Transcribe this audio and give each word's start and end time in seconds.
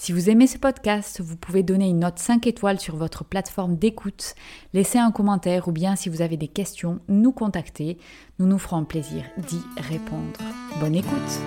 Si 0.00 0.12
vous 0.12 0.30
aimez 0.30 0.46
ce 0.46 0.58
podcast, 0.58 1.20
vous 1.20 1.36
pouvez 1.36 1.64
donner 1.64 1.88
une 1.88 1.98
note 1.98 2.20
5 2.20 2.46
étoiles 2.46 2.78
sur 2.78 2.94
votre 2.94 3.24
plateforme 3.24 3.76
d'écoute, 3.76 4.36
laisser 4.72 4.96
un 4.96 5.10
commentaire 5.10 5.66
ou 5.66 5.72
bien 5.72 5.96
si 5.96 6.08
vous 6.08 6.22
avez 6.22 6.36
des 6.36 6.46
questions, 6.46 7.00
nous 7.08 7.32
contacter. 7.32 7.98
Nous 8.38 8.46
nous 8.46 8.58
ferons 8.58 8.84
plaisir 8.84 9.24
d'y 9.38 9.60
répondre. 9.76 10.38
Bonne 10.78 10.94
écoute 10.94 11.40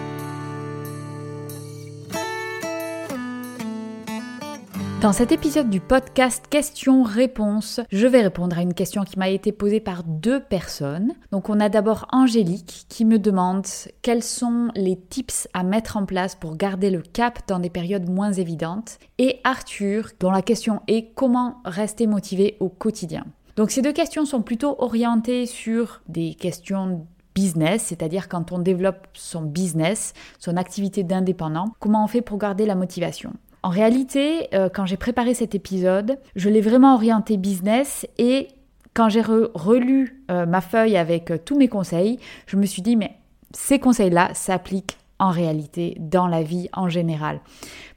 Dans 5.02 5.14
cet 5.14 5.32
épisode 5.32 5.72
du 5.72 5.80
podcast 5.80 6.46
Questions-réponses, 6.48 7.80
je 7.92 8.06
vais 8.06 8.22
répondre 8.22 8.56
à 8.56 8.62
une 8.62 8.76
question 8.76 9.04
qui 9.04 9.18
m'a 9.18 9.30
été 9.30 9.52
posée 9.52 9.80
par 9.80 10.04
deux 10.04 10.40
personnes. 10.40 11.14
Donc 11.32 11.50
on 11.50 11.60
a 11.60 11.70
d'abord 11.70 12.06
Angélique 12.12 12.86
qui 12.88 13.04
me 13.04 13.18
demande 13.18 13.66
quels 14.04 14.22
sont 14.22 14.70
les 14.76 14.96
tips 14.96 15.48
à 15.56 15.64
mettre 15.64 15.98
en 15.98 16.06
place 16.06 16.36
pour 16.36 16.56
garder 16.56 16.92
le 16.92 17.02
cap 17.02 17.40
dans 17.48 17.58
des 17.58 17.72
périodes 17.72 18.12
moins 18.12 18.32
évidentes 18.32 19.00
et 19.18 19.40
Arthur 19.44 20.12
dont 20.20 20.30
la 20.30 20.44
question 20.44 20.82
est 20.88 21.16
comment 21.16 21.64
rester 21.66 22.06
motivé 22.06 22.58
au 22.60 22.70
quotidien. 22.70 23.26
Donc 23.56 23.72
ces 23.72 23.82
deux 23.82 23.94
questions 23.94 24.26
sont 24.26 24.44
plutôt 24.44 24.76
orientées 24.78 25.48
sur 25.48 26.04
des 26.10 26.36
questions 26.36 27.08
business, 27.34 27.86
c'est-à-dire 27.86 28.30
quand 28.30 28.52
on 28.52 28.60
développe 28.60 29.08
son 29.14 29.42
business, 29.42 30.14
son 30.38 30.58
activité 30.58 31.04
d'indépendant, 31.04 31.74
comment 31.80 32.04
on 32.04 32.08
fait 32.08 32.22
pour 32.22 32.38
garder 32.38 32.68
la 32.68 32.76
motivation. 32.76 33.34
En 33.64 33.70
réalité, 33.70 34.48
euh, 34.56 34.70
quand 34.74 34.86
j'ai 34.86 34.98
préparé 34.98 35.34
cet 35.34 35.54
épisode, 35.54 36.18
je 36.36 36.50
l'ai 36.50 36.62
vraiment 36.62 36.96
orienté 36.96 37.38
business 37.38 38.08
et 38.18 38.48
quand 38.94 39.10
j'ai 39.10 39.22
relu 39.22 40.24
euh, 40.32 40.46
ma 40.46 40.62
feuille 40.62 40.98
avec 40.98 41.32
euh, 41.32 41.38
tous 41.38 41.58
mes 41.58 41.68
conseils, 41.68 42.20
je 42.48 42.58
me 42.58 42.66
suis 42.66 42.82
dit, 42.82 42.96
mais 42.96 43.18
ces 43.54 43.80
conseils-là 43.80 44.32
s'appliquent 44.34 44.98
en 45.20 45.30
réalité 45.30 45.96
dans 46.00 46.26
la 46.26 46.42
vie 46.42 46.70
en 46.74 46.90
général. 46.90 47.40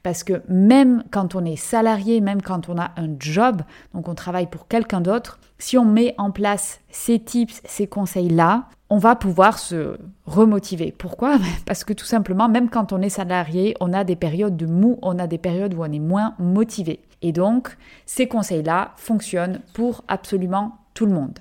Parce 0.03 0.23
que 0.23 0.43
même 0.47 1.03
quand 1.09 1.33
on 1.33 1.43
est 1.43 1.55
salarié, 1.55 2.21
même 2.21 2.43
quand 2.43 2.69
on 2.69 2.77
a 2.77 2.91
un 2.97 3.09
job, 3.19 3.63
donc 3.95 4.07
on 4.07 4.13
travaille 4.13 4.47
pour 4.47 4.67
quelqu'un 4.67 5.01
d'autre, 5.01 5.39
si 5.57 5.79
on 5.79 5.85
met 5.85 6.13
en 6.19 6.29
place 6.29 6.81
ces 6.89 7.17
tips, 7.17 7.61
ces 7.65 7.87
conseils-là, 7.87 8.65
on 8.89 8.97
va 8.97 9.15
pouvoir 9.15 9.57
se 9.57 9.97
remotiver. 10.25 10.93
Pourquoi? 10.97 11.37
Parce 11.65 11.83
que 11.83 11.93
tout 11.93 12.05
simplement, 12.05 12.49
même 12.49 12.69
quand 12.69 12.93
on 12.93 13.01
est 13.01 13.09
salarié, 13.09 13.75
on 13.79 13.93
a 13.93 14.03
des 14.03 14.15
périodes 14.15 14.57
de 14.57 14.65
mou, 14.65 14.99
on 15.01 15.19
a 15.19 15.27
des 15.27 15.37
périodes 15.37 15.73
où 15.73 15.83
on 15.83 15.91
est 15.91 15.99
moins 15.99 16.35
motivé. 16.39 16.99
Et 17.21 17.31
donc, 17.31 17.77
ces 18.05 18.27
conseils-là 18.27 18.91
fonctionnent 18.97 19.61
pour 19.73 20.03
absolument 20.07 20.77
tout 20.93 21.05
le 21.05 21.13
monde. 21.13 21.39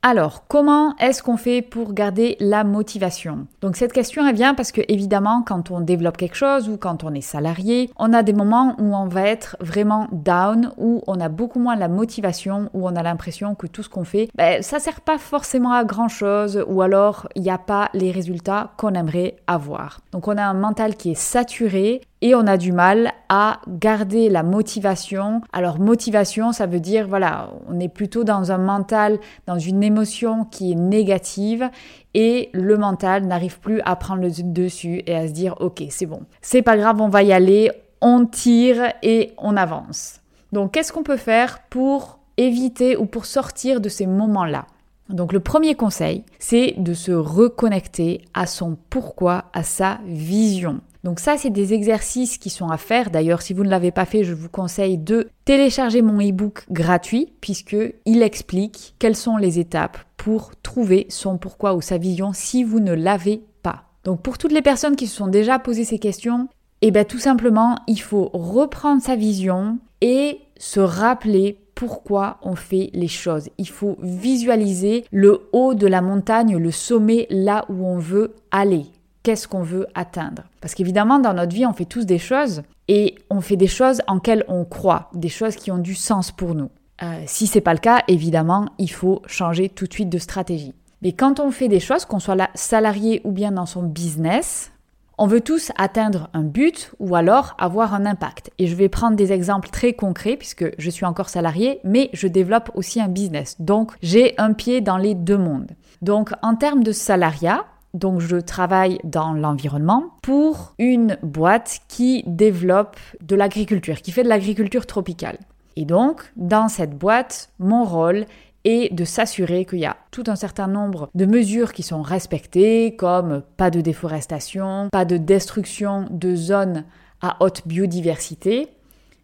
Alors, 0.00 0.44
comment 0.46 0.94
est-ce 0.98 1.24
qu'on 1.24 1.36
fait 1.36 1.60
pour 1.60 1.92
garder 1.92 2.36
la 2.38 2.62
motivation? 2.62 3.48
Donc 3.60 3.74
cette 3.74 3.92
question 3.92 4.24
elle 4.24 4.36
vient 4.36 4.54
parce 4.54 4.70
que 4.70 4.80
évidemment 4.86 5.42
quand 5.44 5.72
on 5.72 5.80
développe 5.80 6.16
quelque 6.16 6.36
chose 6.36 6.68
ou 6.68 6.76
quand 6.76 7.02
on 7.02 7.12
est 7.14 7.20
salarié, 7.20 7.90
on 7.98 8.12
a 8.12 8.22
des 8.22 8.32
moments 8.32 8.76
où 8.78 8.94
on 8.94 9.06
va 9.06 9.22
être 9.22 9.56
vraiment 9.58 10.06
down, 10.12 10.70
où 10.76 11.02
on 11.08 11.18
a 11.18 11.28
beaucoup 11.28 11.58
moins 11.58 11.74
la 11.74 11.88
motivation, 11.88 12.70
où 12.74 12.86
on 12.86 12.94
a 12.94 13.02
l'impression 13.02 13.56
que 13.56 13.66
tout 13.66 13.82
ce 13.82 13.88
qu'on 13.88 14.04
fait, 14.04 14.28
ben, 14.36 14.62
ça 14.62 14.78
sert 14.78 15.00
pas 15.00 15.18
forcément 15.18 15.72
à 15.72 15.82
grand 15.82 16.08
chose 16.08 16.64
ou 16.68 16.80
alors 16.80 17.28
il 17.34 17.42
n'y 17.42 17.50
a 17.50 17.58
pas 17.58 17.88
les 17.92 18.12
résultats 18.12 18.70
qu'on 18.76 18.94
aimerait 18.94 19.34
avoir. 19.48 19.98
Donc 20.12 20.28
on 20.28 20.36
a 20.36 20.44
un 20.44 20.54
mental 20.54 20.94
qui 20.94 21.10
est 21.10 21.18
saturé 21.18 22.02
et 22.20 22.34
on 22.34 22.46
a 22.46 22.56
du 22.56 22.72
mal 22.72 23.12
à 23.28 23.60
garder 23.68 24.28
la 24.28 24.42
motivation. 24.42 25.40
Alors 25.52 25.78
motivation, 25.78 26.52
ça 26.52 26.66
veut 26.66 26.80
dire, 26.80 27.06
voilà, 27.06 27.50
on 27.68 27.78
est 27.78 27.88
plutôt 27.88 28.24
dans 28.24 28.50
un 28.50 28.58
mental, 28.58 29.18
dans 29.46 29.58
une 29.58 29.78
émotion 29.88 30.44
qui 30.44 30.70
est 30.72 30.76
négative 30.76 31.68
et 32.14 32.50
le 32.52 32.78
mental 32.78 33.26
n'arrive 33.26 33.58
plus 33.58 33.80
à 33.84 33.96
prendre 33.96 34.22
le 34.22 34.30
dessus 34.30 35.02
et 35.06 35.16
à 35.16 35.26
se 35.26 35.32
dire, 35.32 35.56
ok, 35.58 35.82
c'est 35.90 36.06
bon, 36.06 36.20
c'est 36.40 36.62
pas 36.62 36.76
grave, 36.76 37.00
on 37.00 37.08
va 37.08 37.22
y 37.24 37.32
aller, 37.32 37.70
on 38.00 38.24
tire 38.26 38.92
et 39.02 39.32
on 39.38 39.56
avance. 39.56 40.20
Donc 40.52 40.72
qu'est-ce 40.72 40.92
qu'on 40.92 41.02
peut 41.02 41.16
faire 41.16 41.60
pour 41.68 42.20
éviter 42.36 42.96
ou 42.96 43.06
pour 43.06 43.24
sortir 43.24 43.80
de 43.80 43.88
ces 43.88 44.06
moments-là? 44.06 44.66
Donc 45.08 45.32
le 45.32 45.40
premier 45.40 45.74
conseil, 45.74 46.24
c'est 46.38 46.74
de 46.76 46.94
se 46.94 47.12
reconnecter 47.12 48.22
à 48.34 48.46
son 48.46 48.76
pourquoi, 48.90 49.46
à 49.52 49.62
sa 49.62 49.98
vision. 50.06 50.80
Donc 51.04 51.20
ça, 51.20 51.36
c'est 51.36 51.50
des 51.50 51.74
exercices 51.74 52.38
qui 52.38 52.50
sont 52.50 52.68
à 52.68 52.76
faire. 52.76 53.10
D'ailleurs, 53.10 53.42
si 53.42 53.54
vous 53.54 53.64
ne 53.64 53.70
l'avez 53.70 53.90
pas 53.90 54.04
fait, 54.04 54.24
je 54.24 54.34
vous 54.34 54.48
conseille 54.48 54.98
de 54.98 55.28
télécharger 55.44 56.02
mon 56.02 56.20
e-book 56.20 56.64
gratuit 56.70 57.32
puisque 57.40 57.76
il 58.04 58.22
explique 58.22 58.94
quelles 58.98 59.16
sont 59.16 59.36
les 59.36 59.58
étapes 59.58 59.98
pour 60.16 60.52
trouver 60.62 61.06
son 61.08 61.38
pourquoi 61.38 61.74
ou 61.74 61.80
sa 61.80 61.98
vision 61.98 62.32
si 62.32 62.64
vous 62.64 62.80
ne 62.80 62.92
l'avez 62.92 63.42
pas. 63.62 63.84
Donc 64.04 64.22
pour 64.22 64.38
toutes 64.38 64.52
les 64.52 64.62
personnes 64.62 64.96
qui 64.96 65.06
se 65.06 65.16
sont 65.16 65.28
déjà 65.28 65.58
posées 65.58 65.84
ces 65.84 65.98
questions, 65.98 66.48
eh 66.82 66.90
bien 66.90 67.04
tout 67.04 67.18
simplement, 67.18 67.76
il 67.86 68.00
faut 68.00 68.30
reprendre 68.32 69.02
sa 69.02 69.16
vision 69.16 69.78
et 70.00 70.40
se 70.58 70.80
rappeler 70.80 71.60
pourquoi 71.74 72.38
on 72.42 72.56
fait 72.56 72.90
les 72.92 73.08
choses. 73.08 73.50
Il 73.56 73.68
faut 73.68 73.96
visualiser 74.00 75.04
le 75.12 75.48
haut 75.52 75.74
de 75.74 75.86
la 75.86 76.02
montagne, 76.02 76.56
le 76.56 76.70
sommet, 76.72 77.28
là 77.30 77.64
où 77.68 77.86
on 77.86 77.98
veut 77.98 78.34
aller 78.50 78.86
qu'est-ce 79.28 79.46
qu'on 79.46 79.62
veut 79.62 79.86
atteindre. 79.94 80.44
Parce 80.62 80.74
qu'évidemment, 80.74 81.18
dans 81.18 81.34
notre 81.34 81.54
vie, 81.54 81.66
on 81.66 81.74
fait 81.74 81.84
tous 81.84 82.06
des 82.06 82.18
choses 82.18 82.62
et 82.88 83.14
on 83.28 83.42
fait 83.42 83.58
des 83.58 83.66
choses 83.66 84.00
en 84.06 84.20
quelles 84.20 84.42
on 84.48 84.64
croit, 84.64 85.10
des 85.12 85.28
choses 85.28 85.54
qui 85.54 85.70
ont 85.70 85.76
du 85.76 85.94
sens 85.94 86.32
pour 86.32 86.54
nous. 86.54 86.70
Euh, 87.02 87.22
si 87.26 87.46
c'est 87.46 87.60
pas 87.60 87.74
le 87.74 87.78
cas, 87.78 88.04
évidemment, 88.08 88.70
il 88.78 88.90
faut 88.90 89.20
changer 89.26 89.68
tout 89.68 89.86
de 89.86 89.92
suite 89.92 90.08
de 90.08 90.16
stratégie. 90.16 90.72
Mais 91.02 91.12
quand 91.12 91.40
on 91.40 91.50
fait 91.50 91.68
des 91.68 91.78
choses, 91.78 92.06
qu'on 92.06 92.20
soit 92.20 92.36
là, 92.36 92.48
salarié 92.54 93.20
ou 93.24 93.30
bien 93.30 93.52
dans 93.52 93.66
son 93.66 93.82
business, 93.82 94.72
on 95.18 95.26
veut 95.26 95.42
tous 95.42 95.72
atteindre 95.76 96.30
un 96.32 96.42
but 96.42 96.92
ou 96.98 97.14
alors 97.14 97.54
avoir 97.58 97.92
un 97.92 98.06
impact. 98.06 98.50
Et 98.56 98.66
je 98.66 98.76
vais 98.76 98.88
prendre 98.88 99.14
des 99.14 99.30
exemples 99.30 99.68
très 99.68 99.92
concrets 99.92 100.38
puisque 100.38 100.64
je 100.78 100.88
suis 100.88 101.04
encore 101.04 101.28
salarié, 101.28 101.80
mais 101.84 102.08
je 102.14 102.28
développe 102.28 102.70
aussi 102.74 102.98
un 102.98 103.08
business. 103.08 103.56
Donc 103.60 103.92
j'ai 104.00 104.32
un 104.38 104.54
pied 104.54 104.80
dans 104.80 104.96
les 104.96 105.14
deux 105.14 105.36
mondes. 105.36 105.72
Donc 106.00 106.30
en 106.40 106.54
termes 106.54 106.82
de 106.82 106.92
salariat, 106.92 107.66
donc 107.94 108.20
je 108.20 108.36
travaille 108.36 108.98
dans 109.04 109.32
l'environnement 109.32 110.10
pour 110.22 110.74
une 110.78 111.18
boîte 111.22 111.80
qui 111.88 112.24
développe 112.26 112.96
de 113.22 113.36
l'agriculture, 113.36 114.02
qui 114.02 114.12
fait 114.12 114.22
de 114.22 114.28
l'agriculture 114.28 114.86
tropicale. 114.86 115.38
Et 115.76 115.84
donc, 115.84 116.32
dans 116.36 116.68
cette 116.68 116.98
boîte, 116.98 117.50
mon 117.58 117.84
rôle 117.84 118.26
et 118.64 118.88
de 118.92 119.04
s'assurer 119.04 119.64
qu'il 119.64 119.78
y 119.78 119.86
a 119.86 119.96
tout 120.10 120.24
un 120.26 120.36
certain 120.36 120.66
nombre 120.66 121.08
de 121.14 121.24
mesures 121.24 121.72
qui 121.72 121.82
sont 121.82 122.02
respectées, 122.02 122.96
comme 122.96 123.42
pas 123.56 123.70
de 123.70 123.80
déforestation, 123.80 124.88
pas 124.90 125.04
de 125.04 125.16
destruction 125.16 126.06
de 126.10 126.34
zones 126.34 126.84
à 127.22 127.36
haute 127.40 127.66
biodiversité. 127.66 128.68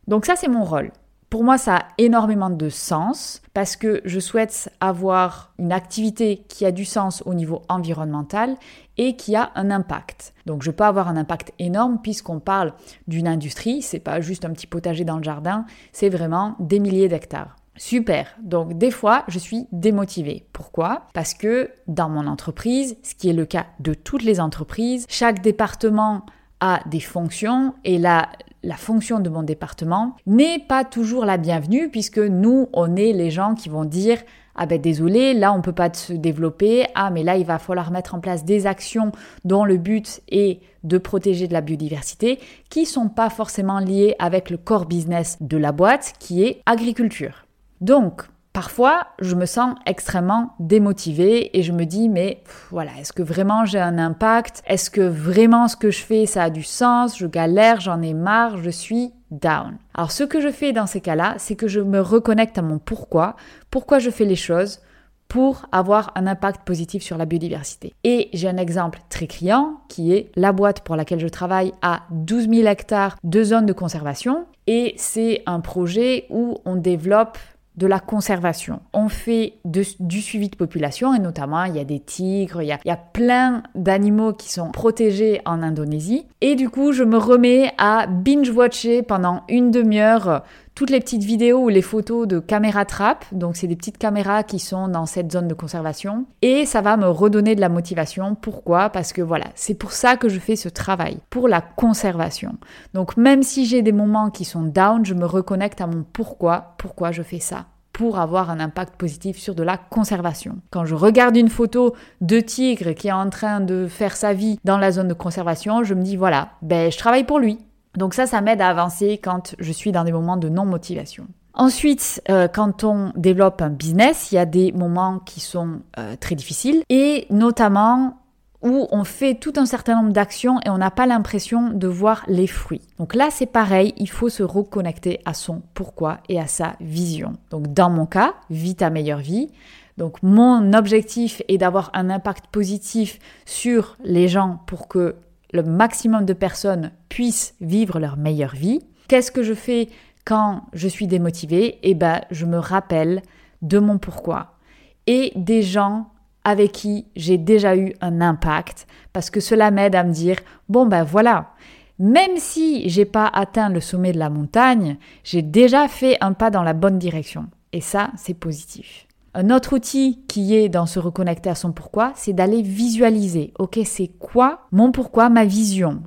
Donc 0.06 0.26
ça, 0.26 0.36
c'est 0.36 0.48
mon 0.48 0.64
rôle. 0.64 0.92
Pour 1.34 1.42
moi, 1.42 1.58
ça 1.58 1.76
a 1.78 1.84
énormément 1.98 2.48
de 2.48 2.68
sens 2.68 3.42
parce 3.54 3.74
que 3.74 4.00
je 4.04 4.20
souhaite 4.20 4.70
avoir 4.78 5.52
une 5.58 5.72
activité 5.72 6.44
qui 6.46 6.64
a 6.64 6.70
du 6.70 6.84
sens 6.84 7.24
au 7.26 7.34
niveau 7.34 7.62
environnemental 7.68 8.54
et 8.98 9.16
qui 9.16 9.34
a 9.34 9.50
un 9.56 9.72
impact. 9.72 10.32
Donc 10.46 10.62
je 10.62 10.70
peux 10.70 10.84
avoir 10.84 11.08
un 11.08 11.16
impact 11.16 11.52
énorme 11.58 11.98
puisqu'on 12.00 12.38
parle 12.38 12.72
d'une 13.08 13.26
industrie, 13.26 13.82
c'est 13.82 13.98
pas 13.98 14.20
juste 14.20 14.44
un 14.44 14.52
petit 14.52 14.68
potager 14.68 15.04
dans 15.04 15.16
le 15.16 15.24
jardin, 15.24 15.66
c'est 15.90 16.08
vraiment 16.08 16.54
des 16.60 16.78
milliers 16.78 17.08
d'hectares. 17.08 17.56
Super. 17.74 18.28
Donc 18.40 18.78
des 18.78 18.92
fois, 18.92 19.24
je 19.26 19.40
suis 19.40 19.66
démotivée. 19.72 20.46
Pourquoi? 20.52 21.08
Parce 21.14 21.34
que 21.34 21.72
dans 21.88 22.08
mon 22.08 22.28
entreprise, 22.28 22.96
ce 23.02 23.16
qui 23.16 23.28
est 23.28 23.32
le 23.32 23.44
cas 23.44 23.66
de 23.80 23.92
toutes 23.92 24.22
les 24.22 24.38
entreprises, 24.38 25.04
chaque 25.08 25.42
département 25.42 26.26
a 26.60 26.80
des 26.86 27.00
fonctions 27.00 27.74
et 27.84 27.98
la, 27.98 28.28
la 28.62 28.76
fonction 28.76 29.20
de 29.20 29.28
mon 29.28 29.42
département 29.42 30.16
n'est 30.26 30.58
pas 30.58 30.84
toujours 30.84 31.24
la 31.24 31.36
bienvenue 31.36 31.90
puisque 31.90 32.18
nous, 32.18 32.68
on 32.72 32.96
est 32.96 33.12
les 33.12 33.30
gens 33.30 33.54
qui 33.54 33.68
vont 33.68 33.84
dire 33.84 34.18
ah 34.56 34.66
ben 34.66 34.80
désolé, 34.80 35.34
là 35.34 35.52
on 35.52 35.62
peut 35.62 35.72
pas 35.72 35.92
se 35.92 36.12
développer, 36.12 36.86
ah 36.94 37.10
mais 37.10 37.22
là 37.22 37.36
il 37.36 37.44
va 37.44 37.58
falloir 37.58 37.90
mettre 37.90 38.14
en 38.14 38.20
place 38.20 38.44
des 38.44 38.66
actions 38.66 39.10
dont 39.44 39.64
le 39.64 39.76
but 39.76 40.22
est 40.28 40.60
de 40.84 40.98
protéger 40.98 41.48
de 41.48 41.52
la 41.52 41.60
biodiversité 41.60 42.38
qui 42.70 42.86
sont 42.86 43.08
pas 43.08 43.30
forcément 43.30 43.80
liées 43.80 44.14
avec 44.18 44.50
le 44.50 44.56
core 44.56 44.86
business 44.86 45.38
de 45.40 45.56
la 45.56 45.72
boîte 45.72 46.14
qui 46.18 46.44
est 46.44 46.62
agriculture. 46.66 47.46
Donc 47.80 48.22
Parfois, 48.54 49.08
je 49.20 49.34
me 49.34 49.46
sens 49.46 49.74
extrêmement 49.84 50.54
démotivée 50.60 51.58
et 51.58 51.64
je 51.64 51.72
me 51.72 51.84
dis 51.84 52.08
mais 52.08 52.40
voilà, 52.70 52.92
est-ce 53.00 53.12
que 53.12 53.24
vraiment 53.24 53.64
j'ai 53.64 53.80
un 53.80 53.98
impact? 53.98 54.62
Est-ce 54.68 54.90
que 54.90 55.00
vraiment 55.00 55.66
ce 55.66 55.74
que 55.76 55.90
je 55.90 55.98
fais 55.98 56.24
ça 56.24 56.44
a 56.44 56.50
du 56.50 56.62
sens? 56.62 57.18
Je 57.18 57.26
galère, 57.26 57.80
j'en 57.80 58.00
ai 58.00 58.14
marre, 58.14 58.58
je 58.58 58.70
suis 58.70 59.12
down. 59.32 59.76
Alors 59.92 60.12
ce 60.12 60.22
que 60.22 60.40
je 60.40 60.52
fais 60.52 60.72
dans 60.72 60.86
ces 60.86 61.00
cas-là, 61.00 61.34
c'est 61.38 61.56
que 61.56 61.66
je 61.66 61.80
me 61.80 62.00
reconnecte 62.00 62.56
à 62.56 62.62
mon 62.62 62.78
pourquoi, 62.78 63.34
pourquoi 63.72 63.98
je 63.98 64.10
fais 64.10 64.24
les 64.24 64.36
choses 64.36 64.78
pour 65.26 65.66
avoir 65.72 66.12
un 66.14 66.28
impact 66.28 66.64
positif 66.64 67.02
sur 67.02 67.18
la 67.18 67.24
biodiversité. 67.24 67.92
Et 68.04 68.28
j'ai 68.34 68.48
un 68.48 68.56
exemple 68.56 69.00
très 69.08 69.26
criant 69.26 69.80
qui 69.88 70.12
est 70.12 70.30
la 70.36 70.52
boîte 70.52 70.82
pour 70.82 70.94
laquelle 70.94 71.18
je 71.18 71.26
travaille 71.26 71.72
à 71.82 72.02
12 72.12 72.48
000 72.48 72.68
hectares 72.68 73.16
de 73.24 73.42
zones 73.42 73.66
de 73.66 73.72
conservation 73.72 74.46
et 74.68 74.94
c'est 74.96 75.42
un 75.46 75.58
projet 75.58 76.26
où 76.30 76.58
on 76.64 76.76
développe 76.76 77.36
de 77.76 77.86
la 77.86 77.98
conservation. 77.98 78.80
On 78.92 79.08
fait 79.08 79.54
du 79.64 80.20
suivi 80.20 80.48
de 80.48 80.56
population 80.56 81.14
et 81.14 81.18
notamment 81.18 81.64
il 81.64 81.76
y 81.76 81.80
a 81.80 81.84
des 81.84 82.00
tigres, 82.00 82.62
il 82.62 82.68
y 82.68 82.72
a, 82.72 82.78
il 82.84 82.88
y 82.88 82.92
a 82.92 82.96
plein 82.96 83.62
d'animaux 83.74 84.32
qui 84.32 84.52
sont 84.52 84.70
protégés 84.70 85.40
en 85.44 85.62
Indonésie. 85.62 86.26
Et 86.40 86.54
du 86.54 86.70
coup, 86.70 86.92
je 86.92 87.02
me 87.02 87.18
remets 87.18 87.72
à 87.78 88.06
binge-watcher 88.06 89.02
pendant 89.02 89.42
une 89.48 89.70
demi-heure 89.70 90.44
toutes 90.74 90.90
les 90.90 91.00
petites 91.00 91.22
vidéos 91.22 91.64
ou 91.64 91.68
les 91.68 91.82
photos 91.82 92.26
de 92.26 92.40
caméra 92.40 92.84
trap. 92.84 93.24
Donc, 93.32 93.56
c'est 93.56 93.66
des 93.66 93.76
petites 93.76 93.98
caméras 93.98 94.42
qui 94.42 94.58
sont 94.58 94.88
dans 94.88 95.06
cette 95.06 95.30
zone 95.30 95.48
de 95.48 95.54
conservation. 95.54 96.26
Et 96.42 96.66
ça 96.66 96.80
va 96.80 96.96
me 96.96 97.08
redonner 97.08 97.54
de 97.54 97.60
la 97.60 97.68
motivation. 97.68 98.34
Pourquoi? 98.34 98.90
Parce 98.90 99.12
que 99.12 99.22
voilà, 99.22 99.46
c'est 99.54 99.74
pour 99.74 99.92
ça 99.92 100.16
que 100.16 100.28
je 100.28 100.40
fais 100.40 100.56
ce 100.56 100.68
travail, 100.68 101.18
pour 101.30 101.48
la 101.48 101.60
conservation. 101.60 102.56
Donc, 102.92 103.16
même 103.16 103.42
si 103.42 103.66
j'ai 103.66 103.82
des 103.82 103.92
moments 103.92 104.30
qui 104.30 104.44
sont 104.44 104.64
down, 104.64 105.04
je 105.04 105.14
me 105.14 105.26
reconnecte 105.26 105.80
à 105.80 105.86
mon 105.86 106.04
pourquoi, 106.12 106.74
pourquoi 106.78 107.12
je 107.12 107.22
fais 107.22 107.40
ça 107.40 107.66
pour 107.92 108.18
avoir 108.18 108.50
un 108.50 108.58
impact 108.58 108.96
positif 108.96 109.38
sur 109.38 109.54
de 109.54 109.62
la 109.62 109.78
conservation. 109.78 110.56
Quand 110.70 110.84
je 110.84 110.96
regarde 110.96 111.36
une 111.36 111.48
photo 111.48 111.94
de 112.20 112.40
tigre 112.40 112.90
qui 112.90 113.06
est 113.06 113.12
en 113.12 113.30
train 113.30 113.60
de 113.60 113.86
faire 113.86 114.16
sa 114.16 114.34
vie 114.34 114.58
dans 114.64 114.78
la 114.78 114.90
zone 114.90 115.06
de 115.06 115.14
conservation, 115.14 115.84
je 115.84 115.94
me 115.94 116.02
dis 116.02 116.16
voilà, 116.16 116.48
ben 116.60 116.90
je 116.90 116.98
travaille 116.98 117.22
pour 117.22 117.38
lui. 117.38 117.60
Donc 117.96 118.14
ça, 118.14 118.26
ça 118.26 118.40
m'aide 118.40 118.60
à 118.60 118.68
avancer 118.68 119.18
quand 119.22 119.54
je 119.58 119.72
suis 119.72 119.92
dans 119.92 120.04
des 120.04 120.12
moments 120.12 120.36
de 120.36 120.48
non-motivation. 120.48 121.26
Ensuite, 121.54 122.20
euh, 122.30 122.48
quand 122.48 122.82
on 122.82 123.12
développe 123.14 123.62
un 123.62 123.70
business, 123.70 124.32
il 124.32 124.34
y 124.34 124.38
a 124.38 124.46
des 124.46 124.72
moments 124.72 125.20
qui 125.20 125.38
sont 125.40 125.80
euh, 125.98 126.16
très 126.18 126.34
difficiles 126.34 126.82
et 126.88 127.26
notamment 127.30 128.18
où 128.60 128.88
on 128.90 129.04
fait 129.04 129.34
tout 129.34 129.52
un 129.56 129.66
certain 129.66 130.00
nombre 130.00 130.12
d'actions 130.12 130.58
et 130.64 130.70
on 130.70 130.78
n'a 130.78 130.90
pas 130.90 131.06
l'impression 131.06 131.68
de 131.68 131.86
voir 131.86 132.24
les 132.26 132.46
fruits. 132.46 132.80
Donc 132.98 133.14
là, 133.14 133.28
c'est 133.30 133.46
pareil, 133.46 133.92
il 133.98 134.08
faut 134.08 134.30
se 134.30 134.42
reconnecter 134.42 135.20
à 135.26 135.34
son 135.34 135.62
pourquoi 135.74 136.18
et 136.28 136.40
à 136.40 136.46
sa 136.46 136.74
vision. 136.80 137.34
Donc 137.50 137.72
dans 137.72 137.90
mon 137.90 138.06
cas, 138.06 138.34
vis 138.50 138.74
ta 138.76 138.90
meilleure 138.90 139.18
vie. 139.18 139.50
Donc 139.98 140.22
mon 140.22 140.72
objectif 140.72 141.42
est 141.46 141.58
d'avoir 141.58 141.90
un 141.92 142.10
impact 142.10 142.46
positif 142.48 143.18
sur 143.44 143.96
les 144.02 144.28
gens 144.28 144.60
pour 144.66 144.88
que 144.88 145.14
le 145.54 145.62
maximum 145.62 146.26
de 146.26 146.32
personnes 146.32 146.90
puissent 147.08 147.54
vivre 147.60 148.00
leur 148.00 148.16
meilleure 148.16 148.54
vie. 148.54 148.80
Qu'est-ce 149.08 149.30
que 149.30 149.44
je 149.44 149.54
fais 149.54 149.88
quand 150.24 150.62
je 150.72 150.88
suis 150.88 151.06
démotivée? 151.06 151.78
Eh 151.82 151.94
ben, 151.94 152.20
je 152.30 152.44
me 152.44 152.58
rappelle 152.58 153.22
de 153.62 153.78
mon 153.78 153.98
pourquoi 153.98 154.58
et 155.06 155.32
des 155.36 155.62
gens 155.62 156.08
avec 156.42 156.72
qui 156.72 157.06
j'ai 157.16 157.38
déjà 157.38 157.76
eu 157.76 157.94
un 158.00 158.20
impact 158.20 158.86
parce 159.12 159.30
que 159.30 159.40
cela 159.40 159.70
m'aide 159.70 159.94
à 159.94 160.02
me 160.04 160.12
dire 160.12 160.36
bon 160.68 160.86
ben 160.86 161.04
voilà, 161.04 161.52
même 161.98 162.36
si 162.36 162.88
j'ai 162.88 163.04
pas 163.04 163.26
atteint 163.26 163.68
le 163.68 163.80
sommet 163.80 164.12
de 164.12 164.18
la 164.18 164.30
montagne, 164.30 164.96
j'ai 165.22 165.42
déjà 165.42 165.88
fait 165.88 166.18
un 166.20 166.32
pas 166.32 166.50
dans 166.50 166.62
la 166.62 166.74
bonne 166.74 166.98
direction 166.98 167.46
et 167.72 167.80
ça 167.80 168.10
c'est 168.16 168.34
positif. 168.34 169.06
Un 169.36 169.50
autre 169.50 169.74
outil 169.74 170.24
qui 170.28 170.54
est 170.54 170.68
dans 170.68 170.86
se 170.86 171.00
reconnecter 171.00 171.50
à 171.50 171.56
son 171.56 171.72
pourquoi, 171.72 172.12
c'est 172.14 172.32
d'aller 172.32 172.62
visualiser. 172.62 173.52
Ok, 173.58 173.80
c'est 173.84 174.06
quoi 174.06 174.68
mon 174.70 174.92
pourquoi, 174.92 175.28
ma 175.28 175.44
vision? 175.44 176.04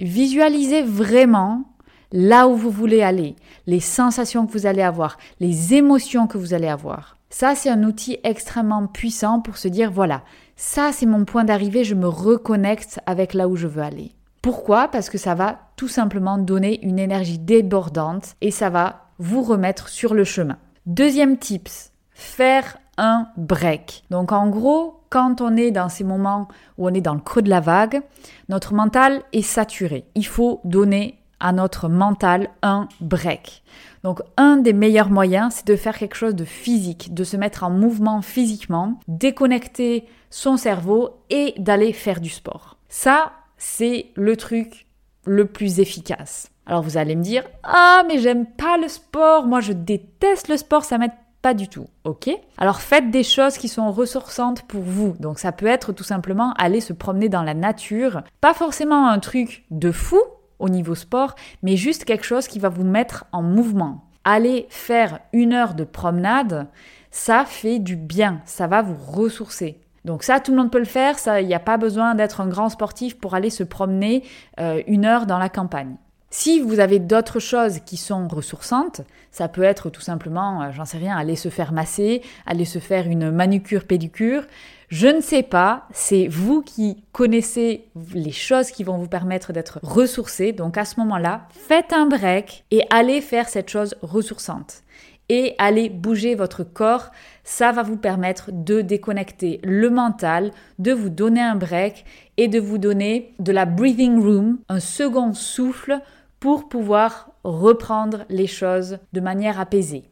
Visualisez 0.00 0.82
vraiment 0.82 1.62
là 2.10 2.48
où 2.48 2.56
vous 2.56 2.70
voulez 2.70 3.02
aller, 3.02 3.36
les 3.68 3.78
sensations 3.78 4.44
que 4.44 4.52
vous 4.52 4.66
allez 4.66 4.82
avoir, 4.82 5.18
les 5.38 5.74
émotions 5.74 6.26
que 6.26 6.36
vous 6.36 6.52
allez 6.52 6.66
avoir. 6.66 7.16
Ça, 7.30 7.54
c'est 7.54 7.70
un 7.70 7.84
outil 7.84 8.18
extrêmement 8.24 8.88
puissant 8.88 9.40
pour 9.40 9.56
se 9.56 9.68
dire, 9.68 9.92
voilà, 9.92 10.22
ça, 10.56 10.90
c'est 10.92 11.06
mon 11.06 11.24
point 11.24 11.44
d'arrivée, 11.44 11.84
je 11.84 11.94
me 11.94 12.08
reconnecte 12.08 13.00
avec 13.06 13.34
là 13.34 13.46
où 13.46 13.54
je 13.54 13.68
veux 13.68 13.82
aller. 13.82 14.12
Pourquoi? 14.42 14.88
Parce 14.88 15.10
que 15.10 15.18
ça 15.18 15.36
va 15.36 15.60
tout 15.76 15.88
simplement 15.88 16.38
donner 16.38 16.84
une 16.84 16.98
énergie 16.98 17.38
débordante 17.38 18.34
et 18.40 18.50
ça 18.50 18.68
va 18.68 19.10
vous 19.18 19.42
remettre 19.42 19.88
sur 19.88 20.12
le 20.12 20.24
chemin. 20.24 20.58
Deuxième 20.86 21.38
tips, 21.38 21.93
faire 22.14 22.78
un 22.96 23.28
break. 23.36 24.04
Donc 24.10 24.32
en 24.32 24.48
gros, 24.48 25.00
quand 25.10 25.40
on 25.40 25.56
est 25.56 25.70
dans 25.70 25.88
ces 25.88 26.04
moments 26.04 26.48
où 26.78 26.88
on 26.88 26.94
est 26.94 27.00
dans 27.00 27.14
le 27.14 27.20
creux 27.20 27.42
de 27.42 27.50
la 27.50 27.60
vague, 27.60 28.02
notre 28.48 28.74
mental 28.74 29.22
est 29.32 29.42
saturé. 29.42 30.06
Il 30.14 30.26
faut 30.26 30.60
donner 30.64 31.18
à 31.40 31.52
notre 31.52 31.88
mental 31.88 32.48
un 32.62 32.88
break. 33.00 33.62
Donc 34.02 34.22
un 34.36 34.56
des 34.56 34.72
meilleurs 34.72 35.10
moyens, 35.10 35.54
c'est 35.56 35.66
de 35.66 35.76
faire 35.76 35.98
quelque 35.98 36.14
chose 36.14 36.34
de 36.34 36.44
physique, 36.44 37.12
de 37.12 37.24
se 37.24 37.36
mettre 37.36 37.64
en 37.64 37.70
mouvement 37.70 38.22
physiquement, 38.22 39.00
déconnecter 39.08 40.06
son 40.30 40.56
cerveau 40.56 41.20
et 41.30 41.54
d'aller 41.58 41.92
faire 41.92 42.20
du 42.20 42.30
sport. 42.30 42.76
Ça, 42.88 43.32
c'est 43.56 44.06
le 44.14 44.36
truc 44.36 44.86
le 45.26 45.46
plus 45.46 45.80
efficace. 45.80 46.50
Alors 46.66 46.82
vous 46.82 46.96
allez 46.96 47.14
me 47.14 47.22
dire, 47.22 47.44
ah 47.62 48.04
mais 48.08 48.18
j'aime 48.18 48.46
pas 48.46 48.78
le 48.78 48.88
sport, 48.88 49.46
moi 49.46 49.60
je 49.60 49.72
déteste 49.72 50.48
le 50.48 50.56
sport, 50.56 50.84
ça 50.84 50.98
m'aide 50.98 51.12
pas 51.44 51.52
du 51.52 51.68
tout, 51.68 51.88
ok? 52.04 52.30
Alors 52.56 52.80
faites 52.80 53.10
des 53.10 53.22
choses 53.22 53.58
qui 53.58 53.68
sont 53.68 53.92
ressourçantes 53.92 54.62
pour 54.62 54.80
vous. 54.80 55.14
Donc 55.20 55.38
ça 55.38 55.52
peut 55.52 55.66
être 55.66 55.92
tout 55.92 56.02
simplement 56.02 56.54
aller 56.54 56.80
se 56.80 56.94
promener 56.94 57.28
dans 57.28 57.42
la 57.42 57.52
nature. 57.52 58.22
Pas 58.40 58.54
forcément 58.54 59.08
un 59.10 59.18
truc 59.18 59.66
de 59.70 59.92
fou 59.92 60.18
au 60.58 60.70
niveau 60.70 60.94
sport, 60.94 61.34
mais 61.62 61.76
juste 61.76 62.06
quelque 62.06 62.24
chose 62.24 62.48
qui 62.48 62.60
va 62.60 62.70
vous 62.70 62.82
mettre 62.82 63.26
en 63.30 63.42
mouvement. 63.42 64.06
Aller 64.24 64.64
faire 64.70 65.18
une 65.34 65.52
heure 65.52 65.74
de 65.74 65.84
promenade, 65.84 66.66
ça 67.10 67.44
fait 67.44 67.78
du 67.78 67.96
bien, 67.96 68.40
ça 68.46 68.66
va 68.66 68.80
vous 68.80 68.96
ressourcer. 68.96 69.78
Donc 70.06 70.22
ça, 70.22 70.40
tout 70.40 70.50
le 70.50 70.56
monde 70.56 70.70
peut 70.70 70.78
le 70.78 70.86
faire, 70.86 71.16
il 71.38 71.46
n'y 71.46 71.52
a 71.52 71.60
pas 71.60 71.76
besoin 71.76 72.14
d'être 72.14 72.40
un 72.40 72.48
grand 72.48 72.70
sportif 72.70 73.18
pour 73.18 73.34
aller 73.34 73.50
se 73.50 73.64
promener 73.64 74.24
euh, 74.60 74.82
une 74.86 75.04
heure 75.04 75.26
dans 75.26 75.38
la 75.38 75.50
campagne. 75.50 75.96
Si 76.36 76.58
vous 76.58 76.80
avez 76.80 76.98
d'autres 76.98 77.38
choses 77.38 77.78
qui 77.86 77.96
sont 77.96 78.26
ressourçantes, 78.26 79.02
ça 79.30 79.46
peut 79.46 79.62
être 79.62 79.88
tout 79.88 80.00
simplement, 80.00 80.62
euh, 80.62 80.72
j'en 80.72 80.84
sais 80.84 80.98
rien, 80.98 81.16
aller 81.16 81.36
se 81.36 81.48
faire 81.48 81.72
masser, 81.72 82.22
aller 82.44 82.64
se 82.64 82.80
faire 82.80 83.06
une 83.06 83.30
manucure 83.30 83.84
pédicure. 83.84 84.42
Je 84.88 85.06
ne 85.06 85.20
sais 85.20 85.44
pas, 85.44 85.86
c'est 85.92 86.26
vous 86.26 86.60
qui 86.60 87.04
connaissez 87.12 87.86
les 88.14 88.32
choses 88.32 88.72
qui 88.72 88.82
vont 88.82 88.98
vous 88.98 89.06
permettre 89.06 89.52
d'être 89.52 89.78
ressourcé. 89.84 90.50
Donc 90.50 90.76
à 90.76 90.84
ce 90.84 90.98
moment-là, 90.98 91.46
faites 91.52 91.92
un 91.92 92.06
break 92.06 92.64
et 92.72 92.82
allez 92.90 93.20
faire 93.20 93.48
cette 93.48 93.70
chose 93.70 93.94
ressourçante 94.02 94.82
et 95.28 95.54
allez 95.58 95.88
bouger 95.88 96.34
votre 96.34 96.64
corps. 96.64 97.12
Ça 97.44 97.70
va 97.70 97.84
vous 97.84 97.96
permettre 97.96 98.50
de 98.52 98.80
déconnecter 98.80 99.60
le 99.62 99.88
mental, 99.88 100.50
de 100.80 100.90
vous 100.90 101.10
donner 101.10 101.42
un 101.42 101.54
break 101.54 102.04
et 102.38 102.48
de 102.48 102.58
vous 102.58 102.78
donner 102.78 103.34
de 103.38 103.52
la 103.52 103.66
breathing 103.66 104.20
room, 104.20 104.58
un 104.68 104.80
second 104.80 105.32
souffle 105.32 106.00
pour 106.44 106.68
pouvoir 106.68 107.30
reprendre 107.42 108.26
les 108.28 108.46
choses 108.46 108.98
de 109.14 109.20
manière 109.20 109.58
apaisée. 109.58 110.10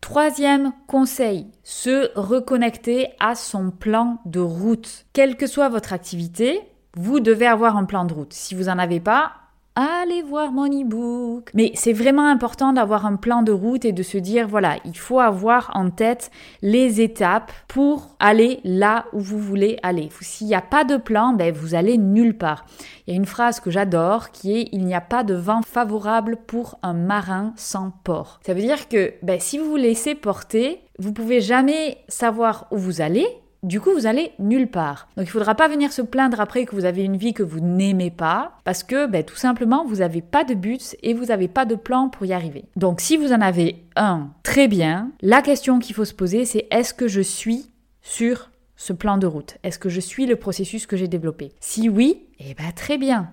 Troisième 0.00 0.72
conseil, 0.86 1.48
se 1.62 2.10
reconnecter 2.18 3.08
à 3.20 3.34
son 3.34 3.70
plan 3.70 4.16
de 4.24 4.40
route. 4.40 5.04
Quelle 5.12 5.36
que 5.36 5.46
soit 5.46 5.68
votre 5.68 5.92
activité, 5.92 6.62
vous 6.96 7.20
devez 7.20 7.46
avoir 7.46 7.76
un 7.76 7.84
plan 7.84 8.06
de 8.06 8.14
route. 8.14 8.32
Si 8.32 8.54
vous 8.54 8.64
n'en 8.64 8.78
avez 8.78 8.98
pas, 8.98 9.32
allez 9.76 10.22
voir 10.22 10.52
mon 10.52 10.66
e-book. 10.66 11.50
Mais 11.54 11.72
c'est 11.74 11.92
vraiment 11.92 12.28
important 12.28 12.72
d'avoir 12.72 13.06
un 13.06 13.16
plan 13.16 13.42
de 13.42 13.52
route 13.52 13.84
et 13.84 13.92
de 13.92 14.02
se 14.02 14.18
dire, 14.18 14.46
voilà, 14.46 14.76
il 14.84 14.96
faut 14.96 15.20
avoir 15.20 15.70
en 15.74 15.90
tête 15.90 16.30
les 16.62 17.00
étapes 17.00 17.52
pour 17.68 18.16
aller 18.20 18.60
là 18.64 19.06
où 19.12 19.20
vous 19.20 19.38
voulez 19.38 19.78
aller. 19.82 20.08
S'il 20.20 20.46
n'y 20.46 20.54
a 20.54 20.62
pas 20.62 20.84
de 20.84 20.96
plan, 20.96 21.32
ben, 21.32 21.52
vous 21.52 21.74
allez 21.74 21.98
nulle 21.98 22.36
part. 22.36 22.66
Il 23.06 23.12
y 23.12 23.16
a 23.16 23.16
une 23.16 23.26
phrase 23.26 23.60
que 23.60 23.70
j'adore 23.70 24.30
qui 24.30 24.56
est, 24.56 24.68
il 24.72 24.84
n'y 24.84 24.94
a 24.94 25.00
pas 25.00 25.24
de 25.24 25.34
vent 25.34 25.62
favorable 25.62 26.38
pour 26.46 26.78
un 26.82 26.94
marin 26.94 27.52
sans 27.56 27.90
port. 28.04 28.40
Ça 28.46 28.54
veut 28.54 28.60
dire 28.60 28.88
que 28.88 29.14
ben, 29.22 29.40
si 29.40 29.58
vous 29.58 29.70
vous 29.70 29.76
laissez 29.76 30.14
porter, 30.14 30.80
vous 30.98 31.12
pouvez 31.12 31.40
jamais 31.40 31.98
savoir 32.08 32.66
où 32.70 32.78
vous 32.78 33.00
allez, 33.00 33.26
du 33.64 33.80
coup, 33.80 33.92
vous 33.92 34.06
allez 34.06 34.32
nulle 34.38 34.70
part. 34.70 35.08
Donc, 35.16 35.24
il 35.24 35.28
ne 35.28 35.32
faudra 35.32 35.54
pas 35.54 35.68
venir 35.68 35.92
se 35.92 36.02
plaindre 36.02 36.38
après 36.40 36.66
que 36.66 36.74
vous 36.74 36.84
avez 36.84 37.02
une 37.02 37.16
vie 37.16 37.32
que 37.32 37.42
vous 37.42 37.60
n'aimez 37.60 38.10
pas, 38.10 38.52
parce 38.64 38.84
que 38.84 39.06
ben, 39.06 39.24
tout 39.24 39.36
simplement, 39.36 39.84
vous 39.86 39.96
n'avez 39.96 40.20
pas 40.20 40.44
de 40.44 40.54
but 40.54 40.96
et 41.02 41.14
vous 41.14 41.26
n'avez 41.26 41.48
pas 41.48 41.64
de 41.64 41.74
plan 41.74 42.10
pour 42.10 42.26
y 42.26 42.32
arriver. 42.34 42.66
Donc, 42.76 43.00
si 43.00 43.16
vous 43.16 43.32
en 43.32 43.40
avez 43.40 43.84
un, 43.96 44.30
très 44.42 44.68
bien. 44.68 45.10
La 45.22 45.40
question 45.40 45.78
qu'il 45.78 45.94
faut 45.94 46.04
se 46.04 46.14
poser, 46.14 46.44
c'est 46.44 46.66
est-ce 46.70 46.92
que 46.92 47.08
je 47.08 47.22
suis 47.22 47.70
sur 48.02 48.50
ce 48.76 48.92
plan 48.92 49.16
de 49.16 49.26
route? 49.26 49.56
Est-ce 49.62 49.78
que 49.78 49.88
je 49.88 50.00
suis 50.00 50.26
le 50.26 50.36
processus 50.36 50.86
que 50.86 50.96
j'ai 50.96 51.08
développé? 51.08 51.52
Si 51.60 51.88
oui, 51.88 52.26
eh 52.40 52.54
ben 52.54 52.70
très 52.74 52.98
bien. 52.98 53.30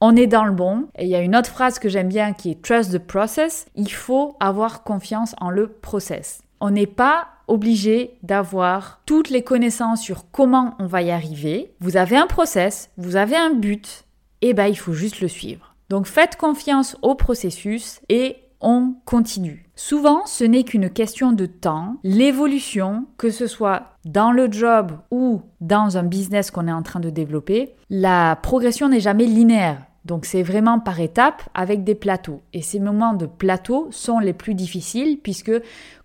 On 0.00 0.16
est 0.16 0.26
dans 0.26 0.44
le 0.44 0.52
bon. 0.52 0.88
Et 0.98 1.04
il 1.04 1.10
y 1.10 1.14
a 1.14 1.20
une 1.20 1.36
autre 1.36 1.50
phrase 1.50 1.78
que 1.78 1.90
j'aime 1.90 2.08
bien 2.08 2.32
qui 2.32 2.50
est 2.50 2.62
trust 2.62 2.92
the 2.92 2.98
process. 2.98 3.66
Il 3.74 3.92
faut 3.92 4.36
avoir 4.40 4.82
confiance 4.82 5.34
en 5.38 5.50
le 5.50 5.68
process. 5.68 6.40
On 6.60 6.70
n'est 6.70 6.86
pas 6.86 7.28
obligé 7.48 8.18
d'avoir 8.22 9.00
toutes 9.06 9.30
les 9.30 9.42
connaissances 9.42 10.02
sur 10.02 10.30
comment 10.30 10.74
on 10.78 10.86
va 10.86 11.02
y 11.02 11.10
arriver. 11.10 11.74
Vous 11.80 11.96
avez 11.96 12.16
un 12.16 12.26
process, 12.26 12.90
vous 12.96 13.16
avez 13.16 13.36
un 13.36 13.50
but, 13.50 14.04
et 14.40 14.54
ben 14.54 14.66
il 14.66 14.76
faut 14.76 14.92
juste 14.92 15.20
le 15.20 15.28
suivre. 15.28 15.74
Donc 15.88 16.06
faites 16.06 16.36
confiance 16.36 16.96
au 17.02 17.14
processus 17.14 18.00
et 18.08 18.36
on 18.60 18.94
continue. 19.04 19.70
Souvent, 19.74 20.26
ce 20.26 20.44
n'est 20.44 20.64
qu'une 20.64 20.90
question 20.90 21.32
de 21.32 21.46
temps. 21.46 21.96
L'évolution, 22.04 23.06
que 23.16 23.30
ce 23.30 23.46
soit 23.46 23.96
dans 24.04 24.30
le 24.30 24.52
job 24.52 24.92
ou 25.10 25.42
dans 25.60 25.96
un 25.96 26.02
business 26.02 26.50
qu'on 26.50 26.68
est 26.68 26.72
en 26.72 26.82
train 26.82 27.00
de 27.00 27.10
développer, 27.10 27.74
la 27.88 28.36
progression 28.36 28.88
n'est 28.88 29.00
jamais 29.00 29.24
linéaire. 29.24 29.82
Donc 30.04 30.24
c'est 30.24 30.42
vraiment 30.42 30.80
par 30.80 31.00
étapes 31.00 31.42
avec 31.54 31.84
des 31.84 31.94
plateaux. 31.94 32.42
Et 32.52 32.62
ces 32.62 32.80
moments 32.80 33.14
de 33.14 33.26
plateau 33.26 33.88
sont 33.90 34.18
les 34.18 34.32
plus 34.32 34.54
difficiles 34.54 35.18
puisque 35.22 35.52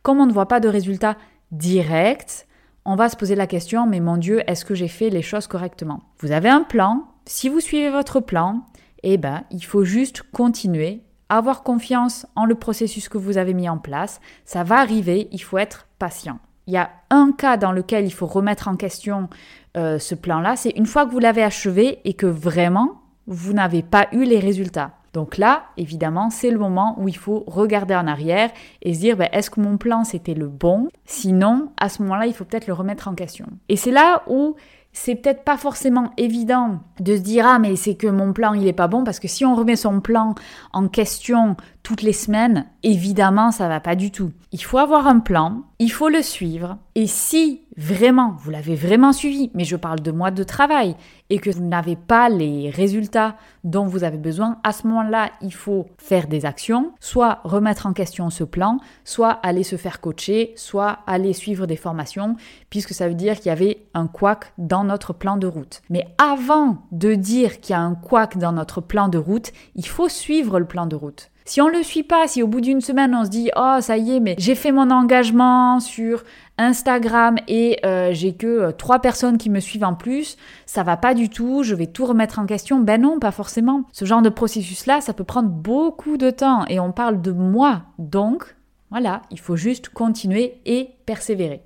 comme 0.04 0.20
on 0.20 0.26
ne 0.26 0.34
voit 0.34 0.48
pas 0.48 0.60
de 0.60 0.68
résultats 0.68 1.18
direct, 1.52 2.48
on 2.84 2.96
va 2.96 3.10
se 3.10 3.16
poser 3.16 3.36
la 3.36 3.48
question, 3.48 3.88
mais 3.88 4.00
mon 4.00 4.18
Dieu, 4.18 4.44
est-ce 4.48 4.66
que 4.66 4.76
j'ai 4.76 4.88
fait 4.88 5.10
les 5.10 5.22
choses 5.22 5.48
correctement? 5.48 6.02
Vous 6.20 6.32
avez 6.32 6.50
un 6.50 6.62
plan, 6.62 7.06
si 7.26 7.50
vous 7.50 7.60
suivez 7.60 7.90
votre 7.90 8.20
plan, 8.20 8.66
eh 9.02 9.18
ben, 9.18 9.44
il 9.50 9.64
faut 9.64 9.84
juste 9.84 10.22
continuer, 10.32 11.02
avoir 11.30 11.64
confiance 11.64 12.28
en 12.36 12.46
le 12.46 12.56
processus 12.56 13.10
que 13.10 13.18
vous 13.18 13.38
avez 13.38 13.54
mis 13.54 13.70
en 13.70 13.78
place, 13.78 14.20
ça 14.46 14.64
va 14.64 14.78
arriver, 14.78 15.28
il 15.32 15.42
faut 15.42 15.58
être 15.58 15.88
patient. 15.98 16.40
Il 16.68 16.74
y 16.74 16.78
a 16.78 16.92
un 17.10 17.32
cas 17.32 17.58
dans 17.58 17.72
lequel 17.72 18.06
il 18.06 18.14
faut 18.14 18.26
remettre 18.26 18.68
en 18.68 18.76
question 18.76 19.30
euh, 19.78 20.00
ce 20.00 20.16
plan-là, 20.16 20.56
c'est 20.56 20.72
une 20.72 20.86
fois 20.86 21.06
que 21.06 21.12
vous 21.12 21.20
l'avez 21.20 21.44
achevé 21.44 22.02
et 22.06 22.14
que 22.14 22.26
vraiment, 22.26 23.02
vous 23.28 23.54
n'avez 23.54 23.84
pas 23.84 24.08
eu 24.12 24.24
les 24.24 24.40
résultats. 24.40 24.92
Donc 25.14 25.38
là, 25.38 25.64
évidemment, 25.78 26.30
c'est 26.30 26.52
le 26.52 26.60
moment 26.60 26.96
où 27.00 27.08
il 27.08 27.16
faut 27.16 27.46
regarder 27.48 27.96
en 27.96 28.06
arrière 28.06 28.52
et 28.82 28.94
se 28.94 29.00
dire, 29.00 29.16
ben, 29.16 29.30
est-ce 29.32 29.50
que 29.50 29.62
mon 29.62 29.78
plan 29.78 30.04
c'était 30.04 30.34
le 30.34 30.48
bon? 30.48 30.90
Sinon, 31.06 31.72
à 31.80 31.88
ce 31.88 32.02
moment-là, 32.02 32.26
il 32.28 32.34
faut 32.34 32.44
peut-être 32.44 32.68
le 32.68 32.74
remettre 32.74 33.08
en 33.08 33.16
question. 33.16 33.46
Et 33.70 33.78
c'est 33.78 33.92
là 33.92 34.24
où 34.28 34.56
c'est 34.92 35.16
peut-être 35.16 35.44
pas 35.44 35.58
forcément 35.58 36.12
évident 36.18 36.80
de 37.00 37.18
se 37.18 37.22
dire 37.22 37.46
ah 37.46 37.60
mais 37.60 37.76
c'est 37.76 37.96
que 37.96 38.08
mon 38.08 38.32
plan 38.32 38.54
il 38.54 38.66
est 38.66 38.74
pas 38.74 38.88
bon 38.88 39.04
parce 39.04 39.20
que 39.20 39.28
si 39.28 39.44
on 39.44 39.54
remet 39.54 39.76
son 39.76 40.00
plan 40.00 40.36
en 40.72 40.88
question 40.88 41.58
toutes 41.86 42.02
les 42.02 42.14
semaines, 42.14 42.66
évidemment 42.82 43.52
ça 43.52 43.68
va 43.68 43.80
pas 43.80 43.96
du 43.96 44.10
tout. 44.10 44.32
Il 44.52 44.64
faut 44.64 44.80
avoir 44.80 45.06
un 45.06 45.20
plan, 45.20 45.62
il 45.78 45.92
faut 45.92 46.10
le 46.10 46.24
suivre 46.24 46.80
et 46.96 47.06
si 47.06 47.62
vraiment 47.78 48.36
vous 48.40 48.50
l'avez 48.50 48.74
vraiment 48.74 49.14
suivi, 49.14 49.52
mais 49.54 49.66
je 49.66 49.76
parle 49.76 50.00
de 50.00 50.10
mois 50.10 50.32
de 50.32 50.42
travail 50.42 50.96
et 51.30 51.38
que 51.38 51.52
vous 51.52 51.62
n'avez 51.64 51.96
pas 51.96 52.28
les 52.28 52.72
résultats 52.72 53.36
dont 53.64 53.86
vous 53.86 54.04
avez 54.04 54.18
besoin, 54.18 54.58
à 54.64 54.72
ce 54.72 54.88
moment-là, 54.88 55.30
il 55.44 55.54
faut 55.54 55.86
faire 56.00 56.28
des 56.28 56.46
actions, 56.46 56.92
soit 57.00 57.40
remettre 57.44 57.86
en 57.86 57.94
question 57.94 58.32
ce 58.32 58.44
plan, 58.44 58.80
soit 59.04 59.34
aller 59.44 59.64
se 59.64 59.76
faire 59.76 60.02
coacher, 60.02 60.54
soit 60.56 61.00
aller 61.06 61.34
suivre 61.34 61.68
des 61.68 61.76
formations, 61.76 62.36
puisque 62.72 62.94
ça 62.96 63.08
veut 63.08 63.14
dire 63.14 63.36
qu'il 63.36 63.48
y 63.48 63.50
avait 63.50 63.86
un 63.94 64.08
couac 64.08 64.54
dans 64.58 64.84
notre 64.84 65.14
plan 65.14 65.38
de 65.38 65.46
route. 65.46 65.84
Mais 65.92 66.08
avant 66.18 66.80
de 66.92 67.14
dire 67.14 67.60
qu'il 67.60 67.74
y 67.74 67.78
a 67.78 67.82
un 67.82 67.94
couac 67.94 68.40
dans 68.40 68.54
notre 68.54 68.82
plan 68.82 69.08
de 69.08 69.20
route, 69.20 69.52
il 69.76 69.86
faut 69.88 70.10
suivre 70.10 70.60
le 70.60 70.66
plan 70.66 70.88
de 70.88 70.96
route. 70.96 71.30
Si 71.48 71.62
on 71.62 71.68
le 71.68 71.84
suit 71.84 72.02
pas, 72.02 72.28
si 72.28 72.42
au 72.42 72.48
bout 72.48 72.60
d'une 72.60 72.82
semaine 72.82 73.14
on 73.14 73.24
se 73.24 73.30
dit 73.30 73.52
oh 73.56 73.78
ça 73.80 73.98
y 73.98 74.16
est 74.16 74.20
mais 74.20 74.36
j'ai 74.40 74.56
fait 74.56 74.72
mon 74.72 74.90
engagement 74.90 75.80
sur 75.80 76.24
Instagram 76.58 77.38
et 77.48 77.80
euh, 77.86 78.10
j'ai 78.14 78.34
que 78.34 78.48
euh, 78.48 78.72
trois 78.72 78.98
personnes 78.98 79.38
qui 79.38 79.52
me 79.52 79.60
suivent 79.60 79.84
en 79.84 79.94
plus, 79.94 80.38
ça 80.66 80.82
va 80.82 80.98
pas 80.98 81.14
du 81.14 81.30
tout, 81.30 81.62
je 81.62 81.76
vais 81.76 81.86
tout 81.86 82.06
remettre 82.06 82.40
en 82.40 82.48
question. 82.48 82.80
Ben 82.80 83.00
non, 83.00 83.20
pas 83.20 83.32
forcément. 83.32 83.84
Ce 83.92 84.06
genre 84.06 84.24
de 84.24 84.30
processus 84.30 84.88
là, 84.88 85.02
ça 85.02 85.14
peut 85.14 85.24
prendre 85.24 85.50
beaucoup 85.50 86.18
de 86.18 86.32
temps 86.32 86.66
et 86.68 86.80
on 86.80 86.92
parle 86.92 87.22
de 87.22 87.32
mois. 87.32 87.84
Donc 88.00 88.56
voilà, 88.90 89.22
il 89.30 89.40
faut 89.40 89.56
juste 89.56 89.90
continuer 89.90 90.62
et 90.66 90.90
persévérer. 91.06 91.62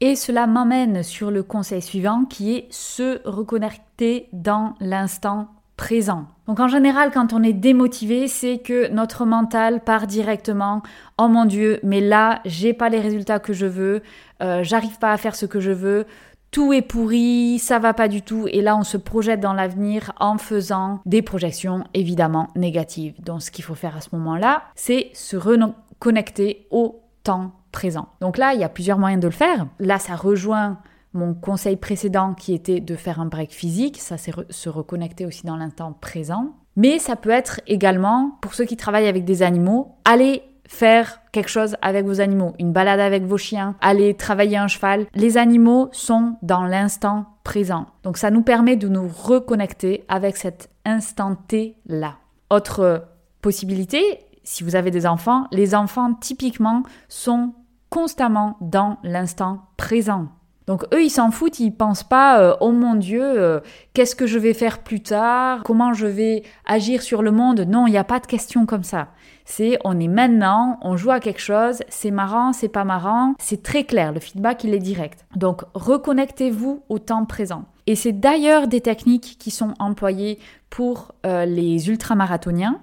Et 0.00 0.14
cela 0.14 0.46
m'emmène 0.46 1.02
sur 1.02 1.32
le 1.32 1.42
conseil 1.42 1.82
suivant 1.82 2.26
qui 2.26 2.54
est 2.54 2.68
se 2.70 3.20
reconnecter 3.24 4.28
dans 4.32 4.74
l'instant 4.78 5.48
présent. 5.76 6.26
Donc 6.46 6.60
en 6.60 6.68
général, 6.68 7.10
quand 7.12 7.32
on 7.32 7.42
est 7.42 7.52
démotivé, 7.52 8.28
c'est 8.28 8.58
que 8.58 8.88
notre 8.88 9.24
mental 9.24 9.80
part 9.80 10.06
directement 10.06 10.82
Oh 11.18 11.28
mon 11.28 11.44
Dieu, 11.44 11.80
mais 11.82 12.00
là, 12.00 12.40
j'ai 12.44 12.72
pas 12.72 12.88
les 12.88 13.00
résultats 13.00 13.38
que 13.38 13.52
je 13.52 13.66
veux, 13.66 14.02
euh, 14.42 14.62
j'arrive 14.62 14.98
pas 14.98 15.12
à 15.12 15.16
faire 15.16 15.36
ce 15.36 15.46
que 15.46 15.60
je 15.60 15.72
veux, 15.72 16.06
tout 16.50 16.72
est 16.72 16.82
pourri, 16.82 17.58
ça 17.58 17.78
va 17.78 17.92
pas 17.92 18.08
du 18.08 18.22
tout. 18.22 18.46
Et 18.50 18.62
là, 18.62 18.76
on 18.76 18.84
se 18.84 18.96
projette 18.96 19.40
dans 19.40 19.52
l'avenir 19.52 20.12
en 20.18 20.38
faisant 20.38 21.00
des 21.04 21.20
projections 21.20 21.84
évidemment 21.92 22.48
négatives. 22.56 23.20
Donc 23.22 23.42
ce 23.42 23.50
qu'il 23.50 23.64
faut 23.64 23.74
faire 23.74 23.96
à 23.96 24.00
ce 24.00 24.08
moment-là, 24.12 24.62
c'est 24.74 25.10
se 25.12 25.36
reconnecter 25.36 26.66
au 26.70 27.02
temps 27.24 27.52
présent. 27.72 28.08
Donc 28.20 28.38
là, 28.38 28.54
il 28.54 28.60
y 28.60 28.64
a 28.64 28.70
plusieurs 28.70 28.98
moyens 28.98 29.20
de 29.20 29.28
le 29.28 29.34
faire. 29.34 29.66
Là, 29.80 29.98
ça 29.98 30.16
rejoint 30.16 30.78
mon 31.16 31.34
conseil 31.34 31.76
précédent 31.76 32.34
qui 32.34 32.54
était 32.54 32.80
de 32.80 32.94
faire 32.94 33.20
un 33.20 33.26
break 33.26 33.52
physique, 33.52 33.98
ça 34.00 34.18
c'est 34.18 34.32
se 34.50 34.68
reconnecter 34.68 35.26
aussi 35.26 35.44
dans 35.46 35.56
l'instant 35.56 35.92
présent. 35.92 36.54
Mais 36.76 36.98
ça 36.98 37.16
peut 37.16 37.30
être 37.30 37.60
également, 37.66 38.38
pour 38.42 38.54
ceux 38.54 38.64
qui 38.64 38.76
travaillent 38.76 39.08
avec 39.08 39.24
des 39.24 39.42
animaux, 39.42 39.96
aller 40.04 40.42
faire 40.68 41.20
quelque 41.32 41.48
chose 41.48 41.76
avec 41.80 42.04
vos 42.04 42.20
animaux, 42.20 42.54
une 42.58 42.72
balade 42.72 43.00
avec 43.00 43.24
vos 43.24 43.38
chiens, 43.38 43.76
aller 43.80 44.14
travailler 44.14 44.56
un 44.56 44.68
cheval. 44.68 45.06
Les 45.14 45.38
animaux 45.38 45.88
sont 45.92 46.36
dans 46.42 46.64
l'instant 46.64 47.26
présent. 47.44 47.86
Donc 48.02 48.18
ça 48.18 48.30
nous 48.30 48.42
permet 48.42 48.76
de 48.76 48.88
nous 48.88 49.08
reconnecter 49.08 50.04
avec 50.08 50.36
cet 50.36 50.70
instant 50.84 51.36
T 51.48 51.76
là. 51.86 52.16
Autre 52.50 53.08
possibilité, 53.40 54.02
si 54.42 54.64
vous 54.64 54.76
avez 54.76 54.90
des 54.90 55.06
enfants, 55.06 55.46
les 55.52 55.74
enfants 55.74 56.14
typiquement 56.14 56.82
sont 57.08 57.52
constamment 57.90 58.56
dans 58.60 58.98
l'instant 59.02 59.62
présent. 59.76 60.28
Donc 60.66 60.84
eux, 60.92 61.04
ils 61.04 61.10
s'en 61.10 61.30
foutent, 61.30 61.60
ils 61.60 61.70
pensent 61.70 62.02
pas 62.02 62.40
euh, 62.40 62.56
oh 62.60 62.72
mon 62.72 62.96
Dieu, 62.96 63.22
euh, 63.22 63.60
qu'est-ce 63.94 64.16
que 64.16 64.26
je 64.26 64.38
vais 64.38 64.52
faire 64.52 64.82
plus 64.82 65.00
tard, 65.00 65.62
comment 65.64 65.94
je 65.94 66.06
vais 66.06 66.42
agir 66.64 67.02
sur 67.02 67.22
le 67.22 67.30
monde. 67.30 67.60
Non, 67.60 67.86
il 67.86 67.92
n'y 67.92 67.98
a 67.98 68.04
pas 68.04 68.18
de 68.18 68.26
question 68.26 68.66
comme 68.66 68.82
ça. 68.82 69.08
C'est 69.44 69.78
on 69.84 69.98
est 70.00 70.08
maintenant, 70.08 70.78
on 70.82 70.96
joue 70.96 71.12
à 71.12 71.20
quelque 71.20 71.40
chose, 71.40 71.82
c'est 71.88 72.10
marrant, 72.10 72.52
c'est 72.52 72.68
pas 72.68 72.82
marrant, 72.82 73.34
c'est 73.38 73.62
très 73.62 73.84
clair, 73.84 74.12
le 74.12 74.18
feedback 74.18 74.64
il 74.64 74.74
est 74.74 74.80
direct. 74.80 75.24
Donc 75.36 75.62
reconnectez-vous 75.74 76.82
au 76.88 76.98
temps 76.98 77.24
présent. 77.26 77.64
Et 77.86 77.94
c'est 77.94 78.12
d'ailleurs 78.12 78.66
des 78.66 78.80
techniques 78.80 79.36
qui 79.38 79.52
sont 79.52 79.74
employées 79.78 80.40
pour 80.68 81.12
euh, 81.24 81.44
les 81.44 81.88
ultramarathoniens. 81.88 82.80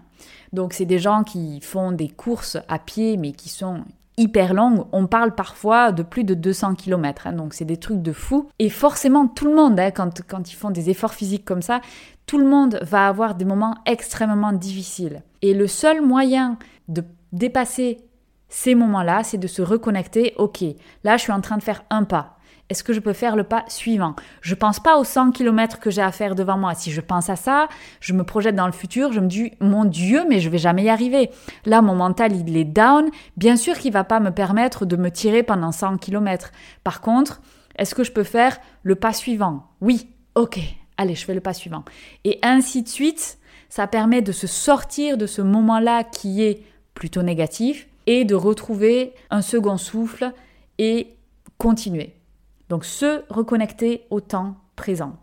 Donc 0.54 0.72
c'est 0.72 0.86
des 0.86 1.00
gens 1.00 1.24
qui 1.24 1.60
font 1.60 1.92
des 1.92 2.08
courses 2.08 2.58
à 2.70 2.80
pied 2.80 3.18
mais 3.18 3.34
qui 3.34 3.50
sont 3.50 3.84
hyper 4.18 4.54
longue. 4.54 4.86
On 4.92 5.08
parle 5.08 5.36
parfois 5.36 5.92
de 5.92 6.04
plus 6.04 6.24
de 6.24 6.34
200 6.34 6.76
km, 6.76 7.28
hein, 7.28 7.34
donc 7.34 7.54
c'est 7.54 7.66
des 7.66 7.78
trucs 7.78 8.02
de 8.02 8.14
fou. 8.14 8.50
Et 8.60 8.70
forcément, 8.70 9.28
tout 9.28 9.46
le 9.46 9.56
monde, 9.56 9.80
hein, 9.80 9.92
quand, 9.92 10.22
quand 10.28 10.52
ils 10.52 10.56
font 10.56 10.72
des 10.72 10.90
efforts 10.90 11.14
physiques 11.14 11.46
comme 11.46 11.62
ça, 11.62 11.82
tout 12.26 12.38
le 12.38 12.46
monde 12.46 12.80
va 12.82 13.08
avoir 13.08 13.36
des 13.36 13.46
moments 13.46 13.76
extrêmement 13.86 14.54
difficiles. 14.54 15.22
Et 15.42 15.54
le 15.54 15.68
seul 15.68 16.02
moyen 16.02 16.58
de 16.88 17.04
dépasser 17.32 18.00
ces 18.50 18.76
moments-là, 18.76 19.24
c'est 19.24 19.40
de 19.40 19.48
se 19.48 19.62
reconnecter, 19.62 20.36
ok, 20.38 20.64
là 21.04 21.18
je 21.18 21.24
suis 21.24 21.32
en 21.32 21.42
train 21.42 21.58
de 21.58 21.64
faire 21.64 21.84
un 21.90 22.04
pas. 22.04 22.33
Est-ce 22.74 22.84
que 22.84 22.94
je 22.94 23.00
peux 23.00 23.14
faire 23.14 23.36
le 23.36 23.44
pas 23.44 23.66
suivant? 23.68 24.16
Je 24.42 24.56
pense 24.56 24.80
pas 24.80 24.98
aux 24.98 25.04
100 25.04 25.30
km 25.30 25.80
que 25.80 25.92
j'ai 25.92 26.02
à 26.02 26.12
faire 26.12 26.34
devant 26.34 26.58
moi. 26.58 26.74
Si 26.74 26.92
je 26.92 27.02
pense 27.02 27.30
à 27.30 27.36
ça, 27.36 27.68
je 28.00 28.14
me 28.14 28.24
projette 28.24 28.56
dans 28.56 28.66
le 28.66 28.72
futur, 28.72 29.14
je 29.14 29.20
me 29.20 29.28
dis 29.28 29.52
mon 29.60 29.86
dieu, 29.86 30.24
mais 30.28 30.40
je 30.40 30.50
vais 30.50 30.58
jamais 30.58 30.86
y 30.86 30.90
arriver. 30.90 31.30
Là, 31.68 31.84
mon 31.84 31.94
mental, 31.94 32.36
il 32.36 32.58
est 32.58 32.64
down. 32.64 33.12
Bien 33.38 33.58
sûr 33.58 33.78
qu'il 33.78 33.94
va 33.94 34.04
pas 34.04 34.20
me 34.20 34.32
permettre 34.32 34.88
de 34.88 34.96
me 34.96 35.12
tirer 35.12 35.44
pendant 35.44 35.72
100 35.72 35.98
km. 35.98 36.52
Par 36.84 37.02
contre, 37.02 37.42
est-ce 37.78 37.94
que 37.94 38.04
je 38.04 38.12
peux 38.12 38.24
faire 38.24 38.58
le 38.82 38.96
pas 38.96 39.14
suivant? 39.14 39.68
Oui. 39.80 40.08
OK. 40.34 40.60
Allez, 40.98 41.14
je 41.14 41.26
fais 41.26 41.36
le 41.36 41.42
pas 41.42 41.54
suivant. 41.54 41.84
Et 42.24 42.40
ainsi 42.42 42.82
de 42.82 42.90
suite, 42.90 43.38
ça 43.70 43.86
permet 43.86 44.24
de 44.24 44.32
se 44.32 44.48
sortir 44.48 45.16
de 45.16 45.28
ce 45.28 45.44
moment-là 45.44 46.04
qui 46.04 46.42
est 46.42 46.64
plutôt 46.96 47.22
négatif 47.22 47.88
et 48.08 48.26
de 48.26 48.34
retrouver 48.34 49.14
un 49.30 49.44
second 49.44 49.78
souffle 49.78 50.32
et 50.80 51.16
continuer. 51.60 52.16
Donc 52.70 52.86
se 52.86 53.24
reconnecter 53.30 54.06
au 54.10 54.20
temps 54.20 54.56
présent. 54.76 55.18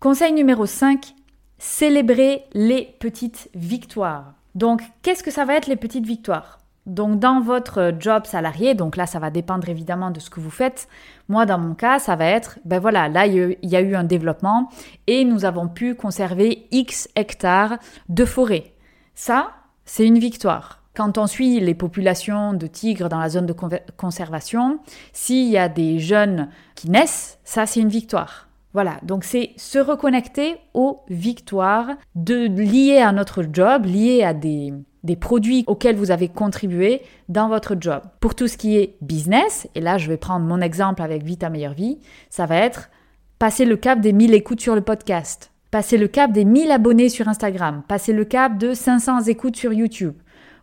Conseil 0.00 0.32
numéro 0.32 0.66
5, 0.66 1.14
célébrer 1.58 2.44
les 2.52 2.96
petites 3.00 3.50
victoires. 3.54 4.34
Donc 4.54 4.82
qu'est-ce 5.02 5.22
que 5.22 5.30
ça 5.30 5.44
va 5.44 5.54
être 5.54 5.66
les 5.66 5.76
petites 5.76 6.06
victoires? 6.06 6.60
Donc 6.86 7.18
dans 7.18 7.40
votre 7.40 7.92
job 7.98 8.24
salarié, 8.24 8.74
donc 8.74 8.96
là 8.96 9.06
ça 9.06 9.18
va 9.18 9.30
dépendre 9.30 9.68
évidemment 9.68 10.10
de 10.10 10.20
ce 10.20 10.30
que 10.30 10.40
vous 10.40 10.50
faites. 10.50 10.88
Moi 11.28 11.44
dans 11.44 11.58
mon 11.58 11.74
cas, 11.74 11.98
ça 11.98 12.16
va 12.16 12.24
être, 12.24 12.58
ben 12.64 12.78
voilà, 12.78 13.08
là 13.08 13.26
il 13.26 13.58
y 13.62 13.76
a 13.76 13.80
eu 13.80 13.94
un 13.94 14.04
développement 14.04 14.70
et 15.06 15.24
nous 15.24 15.44
avons 15.44 15.68
pu 15.68 15.94
conserver 15.94 16.66
X 16.70 17.08
hectares 17.14 17.78
de 18.08 18.24
forêt. 18.24 18.72
Ça, 19.14 19.50
c'est 19.84 20.06
une 20.06 20.18
victoire. 20.18 20.77
Quand 20.98 21.16
on 21.16 21.28
suit 21.28 21.60
les 21.60 21.76
populations 21.76 22.54
de 22.54 22.66
tigres 22.66 23.08
dans 23.08 23.20
la 23.20 23.28
zone 23.28 23.46
de 23.46 23.54
conservation, 23.96 24.80
s'il 25.12 25.48
y 25.48 25.56
a 25.56 25.68
des 25.68 26.00
jeunes 26.00 26.48
qui 26.74 26.90
naissent, 26.90 27.38
ça 27.44 27.66
c'est 27.66 27.78
une 27.78 27.88
victoire. 27.88 28.48
Voilà, 28.72 28.98
donc 29.04 29.22
c'est 29.22 29.52
se 29.56 29.78
reconnecter 29.78 30.56
aux 30.74 31.04
victoires 31.08 31.90
de, 32.16 32.48
liées 32.48 32.98
à 32.98 33.12
notre 33.12 33.44
job, 33.44 33.84
liées 33.84 34.24
à 34.24 34.34
des, 34.34 34.74
des 35.04 35.14
produits 35.14 35.62
auxquels 35.68 35.94
vous 35.94 36.10
avez 36.10 36.26
contribué 36.26 37.02
dans 37.28 37.48
votre 37.48 37.76
job. 37.78 38.02
Pour 38.18 38.34
tout 38.34 38.48
ce 38.48 38.56
qui 38.56 38.76
est 38.76 38.96
business, 39.00 39.68
et 39.76 39.80
là 39.80 39.98
je 39.98 40.08
vais 40.08 40.16
prendre 40.16 40.46
mon 40.46 40.60
exemple 40.60 41.00
avec 41.00 41.22
Vita 41.22 41.48
Meilleure 41.48 41.74
Vie, 41.74 42.00
ça 42.28 42.46
va 42.46 42.56
être 42.56 42.90
passer 43.38 43.66
le 43.66 43.76
cap 43.76 44.00
des 44.00 44.12
1000 44.12 44.34
écoutes 44.34 44.60
sur 44.60 44.74
le 44.74 44.80
podcast, 44.80 45.52
passer 45.70 45.96
le 45.96 46.08
cap 46.08 46.32
des 46.32 46.44
1000 46.44 46.72
abonnés 46.72 47.08
sur 47.08 47.28
Instagram, 47.28 47.84
passer 47.86 48.12
le 48.12 48.24
cap 48.24 48.58
de 48.58 48.74
500 48.74 49.22
écoutes 49.26 49.54
sur 49.54 49.72
YouTube. 49.72 50.14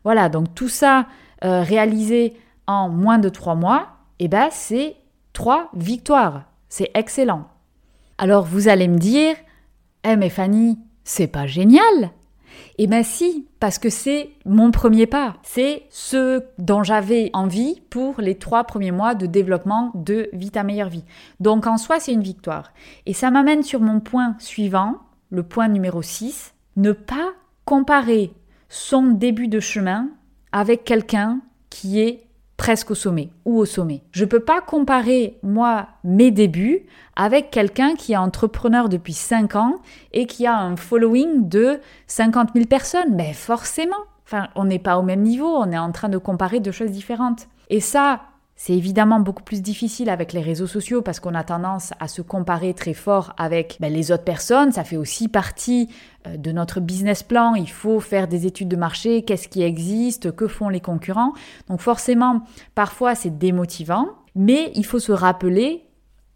Voilà, 0.05 0.29
donc 0.29 0.53
tout 0.55 0.69
ça 0.69 1.07
euh, 1.43 1.61
réalisé 1.61 2.37
en 2.67 2.89
moins 2.89 3.17
de 3.17 3.27
trois 3.27 3.55
mois, 3.55 3.89
et 4.19 4.25
eh 4.25 4.27
ben 4.29 4.47
c'est 4.51 4.95
trois 5.33 5.69
victoires. 5.73 6.43
C'est 6.69 6.91
excellent. 6.93 7.47
Alors 8.17 8.45
vous 8.45 8.67
allez 8.67 8.87
me 8.87 8.99
dire, 8.99 9.35
eh 10.03 10.15
mais 10.15 10.29
Fanny, 10.29 10.79
c'est 11.03 11.27
pas 11.27 11.47
génial 11.47 12.11
Eh 12.77 12.85
bien 12.85 13.01
si, 13.01 13.47
parce 13.59 13.79
que 13.79 13.89
c'est 13.89 14.29
mon 14.45 14.69
premier 14.69 15.07
pas. 15.07 15.37
C'est 15.41 15.83
ce 15.89 16.43
dont 16.59 16.83
j'avais 16.83 17.31
envie 17.33 17.81
pour 17.89 18.21
les 18.21 18.35
trois 18.35 18.63
premiers 18.63 18.91
mois 18.91 19.15
de 19.15 19.25
développement 19.25 19.91
de 19.95 20.29
Vita 20.33 20.63
Meilleure 20.63 20.89
Vie. 20.89 21.03
Donc 21.39 21.65
en 21.65 21.77
soi, 21.77 21.99
c'est 21.99 22.13
une 22.13 22.21
victoire. 22.21 22.73
Et 23.07 23.13
ça 23.13 23.31
m'amène 23.31 23.63
sur 23.63 23.81
mon 23.81 23.99
point 23.99 24.35
suivant, 24.37 24.97
le 25.31 25.41
point 25.41 25.67
numéro 25.67 26.03
6, 26.03 26.53
ne 26.77 26.91
pas 26.91 27.33
comparer 27.65 28.31
son 28.69 29.03
début 29.03 29.47
de 29.47 29.59
chemin 29.59 30.09
avec 30.51 30.83
quelqu'un 30.83 31.41
qui 31.69 31.99
est 31.99 32.25
presque 32.57 32.91
au 32.91 32.95
sommet 32.95 33.29
ou 33.43 33.57
au 33.57 33.65
sommet. 33.65 34.01
Je 34.11 34.23
ne 34.23 34.29
peux 34.29 34.39
pas 34.39 34.61
comparer, 34.61 35.37
moi, 35.43 35.87
mes 36.03 36.31
débuts 36.31 36.85
avec 37.15 37.51
quelqu'un 37.51 37.95
qui 37.95 38.13
est 38.13 38.17
entrepreneur 38.17 38.89
depuis 38.89 39.13
5 39.13 39.55
ans 39.55 39.75
et 40.13 40.25
qui 40.25 40.47
a 40.47 40.57
un 40.57 40.75
following 40.75 41.49
de 41.49 41.79
50 42.07 42.51
000 42.53 42.65
personnes. 42.65 43.13
Mais 43.15 43.33
forcément, 43.33 43.95
enfin, 44.25 44.47
on 44.55 44.65
n'est 44.65 44.79
pas 44.79 44.97
au 44.97 45.03
même 45.03 45.21
niveau, 45.21 45.47
on 45.47 45.71
est 45.71 45.77
en 45.77 45.91
train 45.91 46.09
de 46.09 46.17
comparer 46.17 46.59
deux 46.59 46.71
choses 46.71 46.91
différentes. 46.91 47.47
Et 47.69 47.79
ça, 47.79 48.21
c'est 48.57 48.73
évidemment 48.73 49.19
beaucoup 49.19 49.43
plus 49.43 49.61
difficile 49.61 50.09
avec 50.09 50.31
les 50.31 50.41
réseaux 50.41 50.67
sociaux 50.67 51.01
parce 51.01 51.19
qu'on 51.19 51.35
a 51.35 51.43
tendance 51.43 51.91
à 51.99 52.07
se 52.07 52.21
comparer 52.21 52.73
très 52.73 52.93
fort 52.93 53.33
avec 53.37 53.77
ben, 53.81 53.91
les 53.91 54.13
autres 54.13 54.23
personnes. 54.23 54.71
Ça 54.71 54.85
fait 54.85 54.95
aussi 54.95 55.27
partie 55.27 55.89
euh, 56.25 56.37
de 56.37 56.53
notre 56.53 56.79
business 56.79 57.21
plan. 57.21 57.55
Il 57.55 57.69
faut 57.69 57.99
faire 57.99 58.29
des 58.29 58.45
études 58.45 58.69
de 58.69 58.77
marché, 58.77 59.23
qu'est-ce 59.23 59.49
qui 59.49 59.61
existe, 59.61 60.33
que 60.33 60.47
font 60.47 60.69
les 60.69 60.79
concurrents? 60.79 61.33
Donc 61.67 61.81
forcément, 61.81 62.43
parfois 62.75 63.13
c'est 63.13 63.37
démotivant, 63.37 64.07
mais 64.35 64.71
il 64.75 64.85
faut 64.85 64.99
se 64.99 65.11
rappeler 65.11 65.84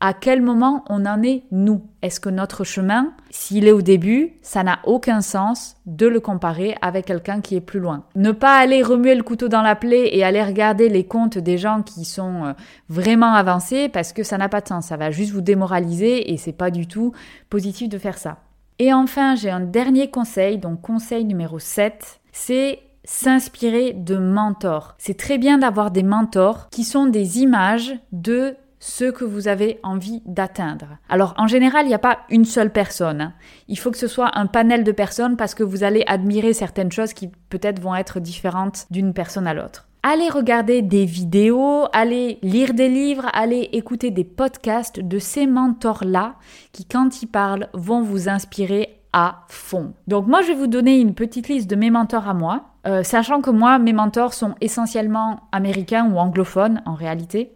à 0.01 0.13
quel 0.13 0.41
moment 0.41 0.85
on 0.87 1.05
en 1.05 1.21
est 1.23 1.43
nous? 1.51 1.81
Est-ce 2.01 2.21
que 2.21 2.29
notre 2.29 2.63
chemin, 2.63 3.13
s'il 3.29 3.67
est 3.67 3.73
au 3.73 3.81
début, 3.81 4.33
ça 4.41 4.63
n'a 4.63 4.79
aucun 4.85 5.19
sens 5.19 5.75
de 5.85 6.07
le 6.07 6.21
comparer 6.21 6.77
avec 6.81 7.05
quelqu'un 7.05 7.41
qui 7.41 7.55
est 7.55 7.61
plus 7.61 7.79
loin? 7.79 8.05
Ne 8.15 8.31
pas 8.31 8.57
aller 8.57 8.81
remuer 8.81 9.15
le 9.15 9.23
couteau 9.23 9.49
dans 9.49 9.61
la 9.61 9.75
plaie 9.75 10.15
et 10.15 10.23
aller 10.23 10.43
regarder 10.43 10.87
les 10.87 11.05
comptes 11.05 11.37
des 11.37 11.57
gens 11.57 11.81
qui 11.81 12.05
sont 12.05 12.45
euh, 12.45 12.53
vraiment 12.87 13.33
avancés 13.33 13.89
parce 13.89 14.13
que 14.13 14.23
ça 14.23 14.37
n'a 14.37 14.47
pas 14.47 14.61
de 14.61 14.69
sens, 14.69 14.87
ça 14.87 14.97
va 14.97 15.11
juste 15.11 15.33
vous 15.33 15.41
démoraliser 15.41 16.31
et 16.31 16.37
c'est 16.37 16.53
pas 16.53 16.71
du 16.71 16.87
tout 16.87 17.11
positif 17.49 17.89
de 17.89 17.97
faire 17.97 18.17
ça. 18.17 18.37
Et 18.79 18.93
enfin, 18.93 19.35
j'ai 19.35 19.49
un 19.49 19.59
dernier 19.59 20.09
conseil, 20.09 20.57
donc 20.57 20.81
conseil 20.81 21.25
numéro 21.25 21.59
7, 21.59 22.21
c'est 22.31 22.79
s'inspirer 23.03 23.91
de 23.91 24.17
mentors. 24.17 24.95
C'est 24.97 25.17
très 25.17 25.37
bien 25.37 25.57
d'avoir 25.57 25.91
des 25.91 26.03
mentors 26.03 26.69
qui 26.69 26.85
sont 26.85 27.07
des 27.07 27.39
images 27.39 27.93
de 28.13 28.55
ce 28.79 29.05
que 29.05 29.25
vous 29.25 29.47
avez 29.47 29.79
envie 29.83 30.21
d'atteindre. 30.25 30.97
Alors 31.09 31.33
en 31.37 31.47
général, 31.47 31.85
il 31.85 31.89
n'y 31.89 31.95
a 31.95 31.99
pas 31.99 32.19
une 32.29 32.45
seule 32.45 32.71
personne. 32.71 33.21
Hein. 33.21 33.33
Il 33.67 33.77
faut 33.77 33.91
que 33.91 33.97
ce 33.97 34.07
soit 34.07 34.37
un 34.37 34.47
panel 34.47 34.83
de 34.83 34.91
personnes 34.91 35.37
parce 35.37 35.53
que 35.53 35.63
vous 35.63 35.83
allez 35.83 36.03
admirer 36.07 36.53
certaines 36.53 36.91
choses 36.91 37.13
qui 37.13 37.29
peut-être 37.49 37.81
vont 37.81 37.95
être 37.95 38.19
différentes 38.19 38.87
d'une 38.89 39.13
personne 39.13 39.47
à 39.47 39.53
l'autre. 39.53 39.89
Allez 40.01 40.29
regarder 40.29 40.81
des 40.81 41.03
vidéos, 41.03 41.85
allez 41.91 42.39
lire 42.41 42.73
des 42.73 42.87
livres, 42.87 43.27
allez 43.33 43.69
écouter 43.73 44.11
des 44.11 44.23
podcasts 44.23 45.01
de 45.01 45.19
ces 45.19 45.45
mentors-là 45.45 46.35
qui, 46.71 46.85
quand 46.85 47.21
ils 47.21 47.27
parlent, 47.27 47.67
vont 47.73 48.01
vous 48.01 48.29
inspirer 48.29 48.95
à 49.11 49.43
fond. 49.49 49.93
Donc 50.07 50.27
moi, 50.27 50.41
je 50.41 50.47
vais 50.47 50.55
vous 50.55 50.67
donner 50.67 50.99
une 50.99 51.15
petite 51.15 51.49
liste 51.49 51.69
de 51.69 51.75
mes 51.75 51.89
mentors 51.89 52.29
à 52.29 52.33
moi, 52.33 52.69
euh, 52.87 53.03
sachant 53.03 53.41
que 53.41 53.49
moi, 53.49 53.77
mes 53.77 53.91
mentors 53.91 54.33
sont 54.33 54.55
essentiellement 54.61 55.41
américains 55.51 56.09
ou 56.09 56.17
anglophones 56.17 56.81
en 56.85 56.93
réalité. 56.93 57.51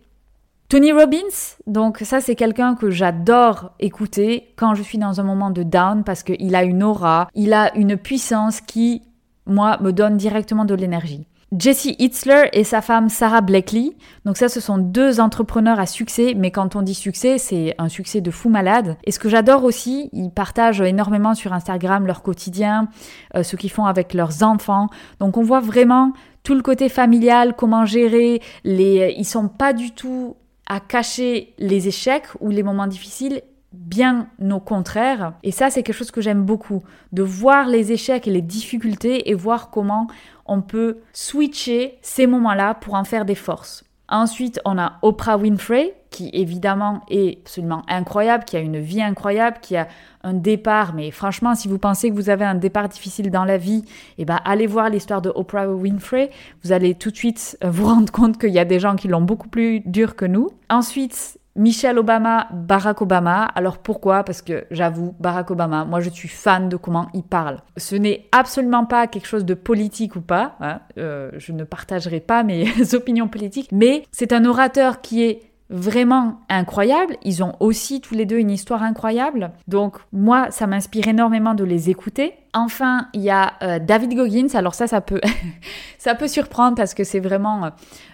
Tony 0.73 0.91
Robbins, 0.91 1.59
donc 1.67 1.99
ça 1.99 2.19
c'est 2.19 2.33
quelqu'un 2.33 2.73
que 2.73 2.89
j'adore 2.89 3.73
écouter 3.79 4.55
quand 4.55 4.73
je 4.73 4.81
suis 4.81 4.97
dans 4.97 5.21
un 5.21 5.23
moment 5.23 5.51
de 5.51 5.61
down 5.61 6.03
parce 6.03 6.23
qu'il 6.23 6.55
a 6.55 6.63
une 6.63 6.81
aura, 6.81 7.27
il 7.35 7.53
a 7.53 7.77
une 7.77 7.95
puissance 7.95 8.59
qui, 8.59 9.03
moi, 9.45 9.77
me 9.81 9.93
donne 9.93 10.17
directement 10.17 10.65
de 10.65 10.73
l'énergie. 10.73 11.27
Jesse 11.55 11.89
Itzler 11.99 12.49
et 12.53 12.63
sa 12.63 12.81
femme 12.81 13.09
Sarah 13.09 13.41
Blakely. 13.41 13.95
Donc 14.25 14.37
ça, 14.37 14.49
ce 14.49 14.59
sont 14.59 14.79
deux 14.79 15.19
entrepreneurs 15.19 15.79
à 15.79 15.85
succès, 15.85 16.33
mais 16.35 16.49
quand 16.49 16.75
on 16.75 16.81
dit 16.81 16.95
succès, 16.95 17.37
c'est 17.37 17.75
un 17.77 17.87
succès 17.87 18.21
de 18.21 18.31
fou 18.31 18.49
malade. 18.49 18.97
Et 19.03 19.11
ce 19.11 19.19
que 19.19 19.29
j'adore 19.29 19.65
aussi, 19.65 20.09
ils 20.11 20.31
partagent 20.31 20.81
énormément 20.81 21.35
sur 21.35 21.53
Instagram 21.53 22.07
leur 22.07 22.23
quotidien, 22.23 22.87
euh, 23.35 23.43
ce 23.43 23.57
qu'ils 23.57 23.69
font 23.69 23.85
avec 23.85 24.15
leurs 24.15 24.41
enfants. 24.41 24.87
Donc 25.19 25.37
on 25.37 25.43
voit 25.43 25.59
vraiment 25.59 26.13
tout 26.41 26.55
le 26.55 26.63
côté 26.63 26.89
familial, 26.89 27.53
comment 27.55 27.85
gérer 27.85 28.41
les... 28.63 29.13
Ils 29.19 29.23
sont 29.23 29.47
pas 29.47 29.73
du 29.73 29.91
tout 29.91 30.35
à 30.67 30.79
cacher 30.79 31.53
les 31.57 31.87
échecs 31.87 32.27
ou 32.39 32.49
les 32.49 32.63
moments 32.63 32.87
difficiles, 32.87 33.41
bien 33.73 34.29
au 34.39 34.59
contraire. 34.59 35.33
Et 35.43 35.51
ça, 35.51 35.69
c'est 35.69 35.83
quelque 35.83 35.95
chose 35.95 36.11
que 36.11 36.21
j'aime 36.21 36.43
beaucoup, 36.43 36.83
de 37.11 37.23
voir 37.23 37.67
les 37.67 37.91
échecs 37.91 38.27
et 38.27 38.31
les 38.31 38.41
difficultés 38.41 39.29
et 39.29 39.33
voir 39.33 39.69
comment 39.71 40.07
on 40.45 40.61
peut 40.61 40.99
switcher 41.11 41.97
ces 42.01 42.27
moments-là 42.27 42.75
pour 42.75 42.93
en 42.93 43.03
faire 43.03 43.25
des 43.25 43.35
forces. 43.35 43.83
Ensuite, 44.13 44.61
on 44.63 44.77
a 44.77 44.99
Oprah 45.01 45.37
Winfrey, 45.37 45.95
qui 46.11 46.29
évidemment 46.33 47.01
est 47.09 47.39
absolument 47.39 47.81
incroyable, 47.87 48.45
qui 48.45 48.55
a 48.55 48.59
une 48.59 48.79
vie 48.79 49.01
incroyable, 49.01 49.57
qui 49.59 49.75
a 49.75 49.87
un 50.21 50.35
départ. 50.35 50.93
Mais 50.93 51.09
franchement, 51.09 51.55
si 51.55 51.67
vous 51.67 51.79
pensez 51.79 52.11
que 52.11 52.13
vous 52.13 52.29
avez 52.29 52.45
un 52.45 52.53
départ 52.53 52.87
difficile 52.89 53.31
dans 53.31 53.43
la 53.43 53.57
vie, 53.57 53.83
eh 54.19 54.25
ben, 54.25 54.39
allez 54.45 54.67
voir 54.67 54.91
l'histoire 54.91 55.23
de 55.23 55.31
Oprah 55.33 55.67
Winfrey. 55.67 56.29
Vous 56.63 56.71
allez 56.71 56.93
tout 56.93 57.09
de 57.09 57.15
suite 57.15 57.57
vous 57.65 57.87
rendre 57.87 58.11
compte 58.11 58.37
qu'il 58.37 58.51
y 58.51 58.59
a 58.59 58.65
des 58.65 58.79
gens 58.79 58.95
qui 58.95 59.07
l'ont 59.07 59.21
beaucoup 59.21 59.49
plus 59.49 59.79
dur 59.79 60.15
que 60.15 60.25
nous. 60.25 60.51
Ensuite, 60.69 61.39
Michelle 61.55 61.99
Obama, 61.99 62.47
Barack 62.51 63.01
Obama. 63.01 63.43
Alors 63.43 63.77
pourquoi? 63.77 64.23
Parce 64.23 64.41
que 64.41 64.65
j'avoue, 64.71 65.15
Barack 65.19 65.51
Obama, 65.51 65.85
moi 65.85 65.99
je 65.99 66.09
suis 66.09 66.27
fan 66.27 66.69
de 66.69 66.77
comment 66.77 67.07
il 67.13 67.23
parle. 67.23 67.59
Ce 67.77 67.95
n'est 67.95 68.25
absolument 68.31 68.85
pas 68.85 69.07
quelque 69.07 69.27
chose 69.27 69.45
de 69.45 69.53
politique 69.53 70.15
ou 70.15 70.21
pas. 70.21 70.55
Hein. 70.59 70.79
Euh, 70.97 71.31
je 71.37 71.51
ne 71.51 71.63
partagerai 71.63 72.19
pas 72.19 72.43
mes 72.43 72.65
opinions 72.93 73.27
politiques, 73.27 73.69
mais 73.71 74.03
c'est 74.11 74.33
un 74.33 74.45
orateur 74.45 75.01
qui 75.01 75.23
est 75.23 75.41
vraiment 75.69 76.39
incroyable. 76.49 77.17
Ils 77.23 77.43
ont 77.43 77.55
aussi 77.59 78.01
tous 78.01 78.13
les 78.13 78.25
deux 78.25 78.37
une 78.37 78.51
histoire 78.51 78.83
incroyable. 78.83 79.51
Donc 79.67 79.97
moi, 80.11 80.51
ça 80.51 80.67
m'inspire 80.67 81.07
énormément 81.07 81.55
de 81.55 81.63
les 81.63 81.89
écouter. 81.89 82.33
Enfin, 82.53 83.07
il 83.13 83.21
y 83.21 83.31
a 83.31 83.53
euh, 83.63 83.79
David 83.79 84.15
Goggins. 84.15 84.53
Alors 84.53 84.75
ça, 84.75 84.87
ça 84.87 85.01
peut, 85.01 85.21
ça 86.03 86.15
peut 86.15 86.27
surprendre 86.27 86.75
parce 86.75 86.93
que 86.93 87.05
c'est 87.05 87.21
vraiment 87.21 87.63
euh, 87.63 87.69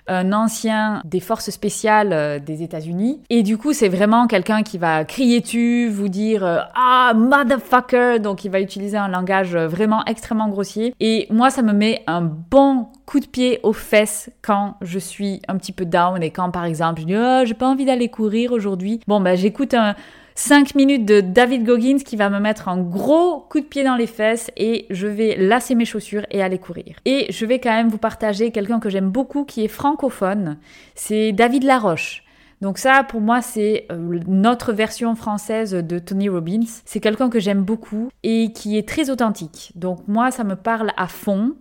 un 0.06 0.32
ancien 0.32 1.02
des 1.06 1.20
forces 1.20 1.50
spéciales 1.50 2.14
euh, 2.14 2.38
des 2.38 2.62
États-Unis. 2.62 3.20
Et 3.32 3.42
du 3.42 3.58
coup, 3.58 3.74
c'est 3.74 3.90
vraiment 3.90 4.28
quelqu'un 4.28 4.62
qui 4.62 4.78
va 4.78 5.06
crier 5.06 5.42
tu, 5.42 5.90
vous 5.90 6.08
dire 6.08 6.44
ah 6.76 7.14
motherfucker. 7.16 8.20
Donc, 8.20 8.46
il 8.46 8.52
va 8.52 8.62
utiliser 8.62 8.98
un 8.98 9.08
langage 9.08 9.56
vraiment 9.56 10.06
extrêmement 10.06 10.50
grossier. 10.50 10.94
Et 11.00 11.26
moi, 11.32 11.50
ça 11.50 11.64
me 11.64 11.74
met 11.74 12.04
un 12.06 12.22
bon 12.22 12.90
coup 13.08 13.20
de 13.20 13.26
pied 13.26 13.60
aux 13.64 13.74
fesses 13.74 14.30
quand 14.44 14.76
je 14.82 15.00
suis 15.00 15.42
un 15.48 15.58
petit 15.58 15.72
peu 15.72 15.86
down 15.86 16.22
et 16.22 16.30
quand, 16.30 16.52
par 16.52 16.66
exemple, 16.66 17.02
je 17.02 17.06
dis 17.08 17.16
oh, 17.18 17.42
j'ai 17.44 17.56
pas 17.56 17.68
envie 17.68 17.86
d'aller 17.86 18.10
courir 18.10 18.52
aujourd'hui. 18.52 19.00
Bon, 19.08 19.20
ben, 19.20 19.36
j'écoute 19.36 19.74
un 19.74 19.96
5 20.42 20.74
minutes 20.76 21.04
de 21.04 21.20
David 21.20 21.66
Goggins 21.66 21.98
qui 21.98 22.16
va 22.16 22.30
me 22.30 22.40
mettre 22.40 22.70
un 22.70 22.78
gros 22.78 23.42
coup 23.50 23.60
de 23.60 23.66
pied 23.66 23.84
dans 23.84 23.98
les 23.98 24.08
fesses 24.08 24.50
et 24.56 24.86
je 24.90 25.06
vais 25.06 25.36
lasser 25.36 25.76
mes 25.76 25.84
chaussures 25.84 26.26
et 26.32 26.42
aller 26.42 26.58
courir. 26.58 26.96
Et 27.04 27.30
je 27.30 27.46
vais 27.46 27.60
quand 27.60 27.74
même 27.74 27.90
vous 27.90 27.98
partager 27.98 28.50
quelqu'un 28.52 28.80
que 28.80 28.90
j'aime 28.90 29.10
beaucoup 29.10 29.44
qui 29.44 29.66
est 29.66 29.68
francophone, 29.68 30.58
c'est 30.96 31.34
David 31.34 31.66
Laroche. 31.66 32.24
Donc 32.62 32.78
ça, 32.78 33.04
pour 33.04 33.20
moi, 33.20 33.42
c'est 33.42 33.86
euh, 33.92 34.22
notre 34.28 34.72
version 34.72 35.14
française 35.14 35.74
de 35.74 36.00
Tony 36.00 36.30
Robbins. 36.30 36.66
C'est 36.86 37.02
quelqu'un 37.02 37.30
que 37.30 37.42
j'aime 37.42 37.64
beaucoup 37.64 38.10
et 38.24 38.54
qui 38.54 38.78
est 38.78 38.88
très 38.88 39.10
authentique. 39.10 39.74
Donc 39.76 40.08
moi, 40.08 40.32
ça 40.32 40.46
me 40.46 40.56
parle 40.56 40.94
à 40.96 41.08
fond. 41.08 41.56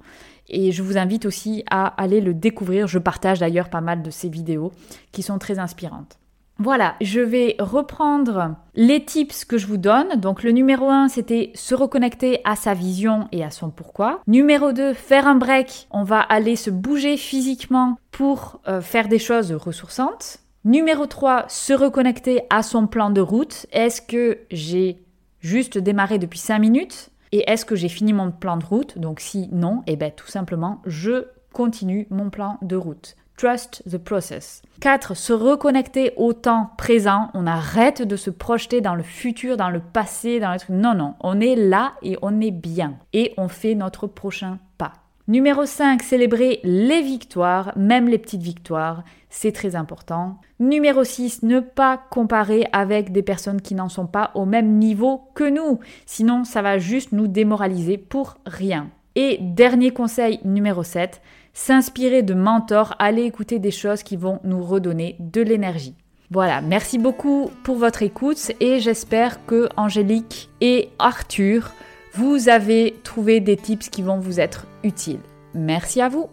Et 0.49 0.71
je 0.71 0.85
vous 0.85 0.97
invite 0.97 1.27
aussi 1.27 1.64
à 1.69 1.88
aller 2.01 2.21
le 2.21 2.33
découvrir. 2.33 2.87
Je 2.87 3.01
partage 3.01 3.41
d'ailleurs 3.41 3.71
pas 3.71 3.81
mal 3.81 4.03
de 4.03 4.11
ses 4.11 4.29
vidéos 4.29 4.71
qui 5.11 5.23
sont 5.23 5.38
très 5.41 5.59
inspirantes. 5.59 6.17
Voilà, 6.61 6.97
je 7.01 7.21
vais 7.21 7.55
reprendre 7.61 8.57
les 8.75 9.05
tips 9.05 9.44
que 9.44 9.59
je 9.59 9.66
vous 9.68 9.77
donne. 9.77 10.21
Donc 10.21 10.42
le 10.42 10.51
numéro 10.51 10.90
1, 10.90 11.09
c'était 11.09 11.53
se 11.55 11.75
reconnecter 11.75 12.40
à 12.44 12.57
sa 12.57 12.75
vision 12.75 13.29
et 13.31 13.44
à 13.44 13.51
son 13.51 13.71
pourquoi. 13.71 14.23
Numéro 14.27 14.73
2, 14.73 14.92
faire 14.92 15.29
un 15.29 15.37
break. 15.37 15.87
On 15.92 16.03
va 16.03 16.21
aller 16.21 16.57
se 16.57 16.71
bouger 16.71 17.16
physiquement 17.16 17.97
pour 18.11 18.61
euh, 18.66 18.81
faire 18.81 19.07
des 19.07 19.21
choses 19.21 19.53
ressourçantes. 19.53 20.38
Numéro 20.64 21.07
3, 21.07 21.44
se 21.49 21.73
reconnecter 21.73 22.42
à 22.51 22.64
son 22.64 22.88
plan 22.88 23.11
de 23.11 23.21
route. 23.21 23.66
Est-ce 23.71 24.03
que 24.03 24.38
j'ai 24.51 25.05
juste 25.38 25.79
démarré 25.79 26.18
depuis 26.18 26.40
5 26.40 26.59
minutes 26.59 27.11
et 27.31 27.49
est-ce 27.49 27.64
que 27.64 27.77
j'ai 27.77 27.88
fini 27.88 28.12
mon 28.12 28.33
plan 28.33 28.57
de 28.57 28.64
route? 28.64 28.99
Donc 28.99 29.21
si 29.21 29.49
non, 29.53 29.83
eh 29.87 29.94
bien 29.94 30.11
tout 30.11 30.27
simplement, 30.27 30.83
je 30.87 31.27
continue 31.53 32.09
mon 32.11 32.31
plan 32.31 32.59
de 32.62 32.77
route. 32.77 33.16
Trust 33.38 33.85
the 33.88 33.98
process. 33.98 34.62
4. 34.81 35.14
Se 35.16 35.33
reconnecter 35.33 36.12
au 36.16 36.33
temps 36.33 36.70
présent. 36.77 37.31
On 37.35 37.46
arrête 37.46 38.03
de 38.03 38.16
se 38.16 38.31
projeter 38.31 38.81
dans 38.81 38.96
le 38.96 39.05
futur, 39.05 39.57
dans 39.57 39.70
le 39.70 39.79
passé, 39.79 40.40
dans 40.40 40.51
les 40.51 40.59
trucs. 40.59 40.74
Non, 40.74 40.92
non. 40.92 41.14
On 41.20 41.40
est 41.40 41.55
là 41.55 41.92
et 42.03 42.18
on 42.20 42.40
est 42.40 42.51
bien. 42.51 42.98
Et 43.12 43.35
on 43.37 43.46
fait 43.46 43.77
notre 43.77 44.09
prochain 44.09 44.59
pas. 44.77 44.94
Numéro 45.29 45.66
5. 45.66 46.03
Célébrer 46.03 46.59
les 46.64 47.01
victoires, 47.01 47.72
même 47.77 48.09
les 48.09 48.18
petites 48.18 48.42
victoires. 48.42 49.05
C'est 49.31 49.53
très 49.53 49.77
important. 49.77 50.40
Numéro 50.59 51.05
6. 51.05 51.44
Ne 51.44 51.61
pas 51.61 51.96
comparer 51.96 52.66
avec 52.72 53.12
des 53.12 53.22
personnes 53.22 53.62
qui 53.62 53.77
n'en 53.77 53.88
sont 53.88 54.09
pas 54.09 54.33
au 54.35 54.46
même 54.46 54.79
niveau 54.79 55.31
que 55.37 55.48
nous. 55.48 55.79
Sinon, 56.07 56.42
ça 56.42 56.61
va 56.61 56.79
juste 56.79 57.12
nous 57.12 57.29
démoraliser 57.29 57.98
pour 57.98 58.38
rien. 58.46 58.88
Et 59.14 59.38
dernier 59.40 59.92
conseil 59.92 60.40
numéro 60.44 60.83
7, 60.83 61.20
s'inspirer 61.59 62.23
de 62.23 62.35
mentors, 62.35 62.94
aller 63.01 63.25
écouter 63.25 63.59
des 63.59 63.73
choses 63.73 64.05
qui 64.05 64.16
vont 64.16 64.38
nous 64.44 64.62
redonner 64.62 65.16
de 65.18 65.42
l'énergie. 65.42 65.97
Voilà, 66.31 66.61
merci 66.61 66.99
beaucoup 66.99 67.51
pour 67.64 67.77
votre 67.77 68.03
écoute 68.03 68.53
et 68.61 68.79
j'espère 68.79 69.44
que 69.44 69.68
Angélique 69.77 70.51
et 70.61 70.90
Arthur, 71.01 71.73
vous 72.14 72.49
avez 72.49 72.94
trouvé 73.03 73.40
des 73.40 73.57
tips 73.57 73.88
qui 73.88 74.03
vont 74.03 74.21
vous 74.21 74.38
être 74.38 74.66
utiles. 74.85 75.18
Merci 75.53 76.01
à 76.01 76.09
vous. 76.09 76.29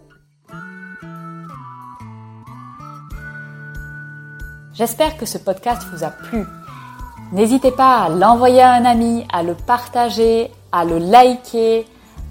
J'espère 4.74 5.16
que 5.16 5.26
ce 5.26 5.38
podcast 5.38 5.82
vous 5.92 6.04
a 6.04 6.10
plu. 6.10 6.44
N'hésitez 7.32 7.72
pas 7.72 8.04
à 8.04 8.08
l'envoyer 8.10 8.62
à 8.62 8.74
un 8.74 8.84
ami, 8.84 9.26
à 9.32 9.42
le 9.42 9.54
partager, 9.54 10.52
à 10.70 10.84
le 10.84 10.98
liker, 10.98 11.84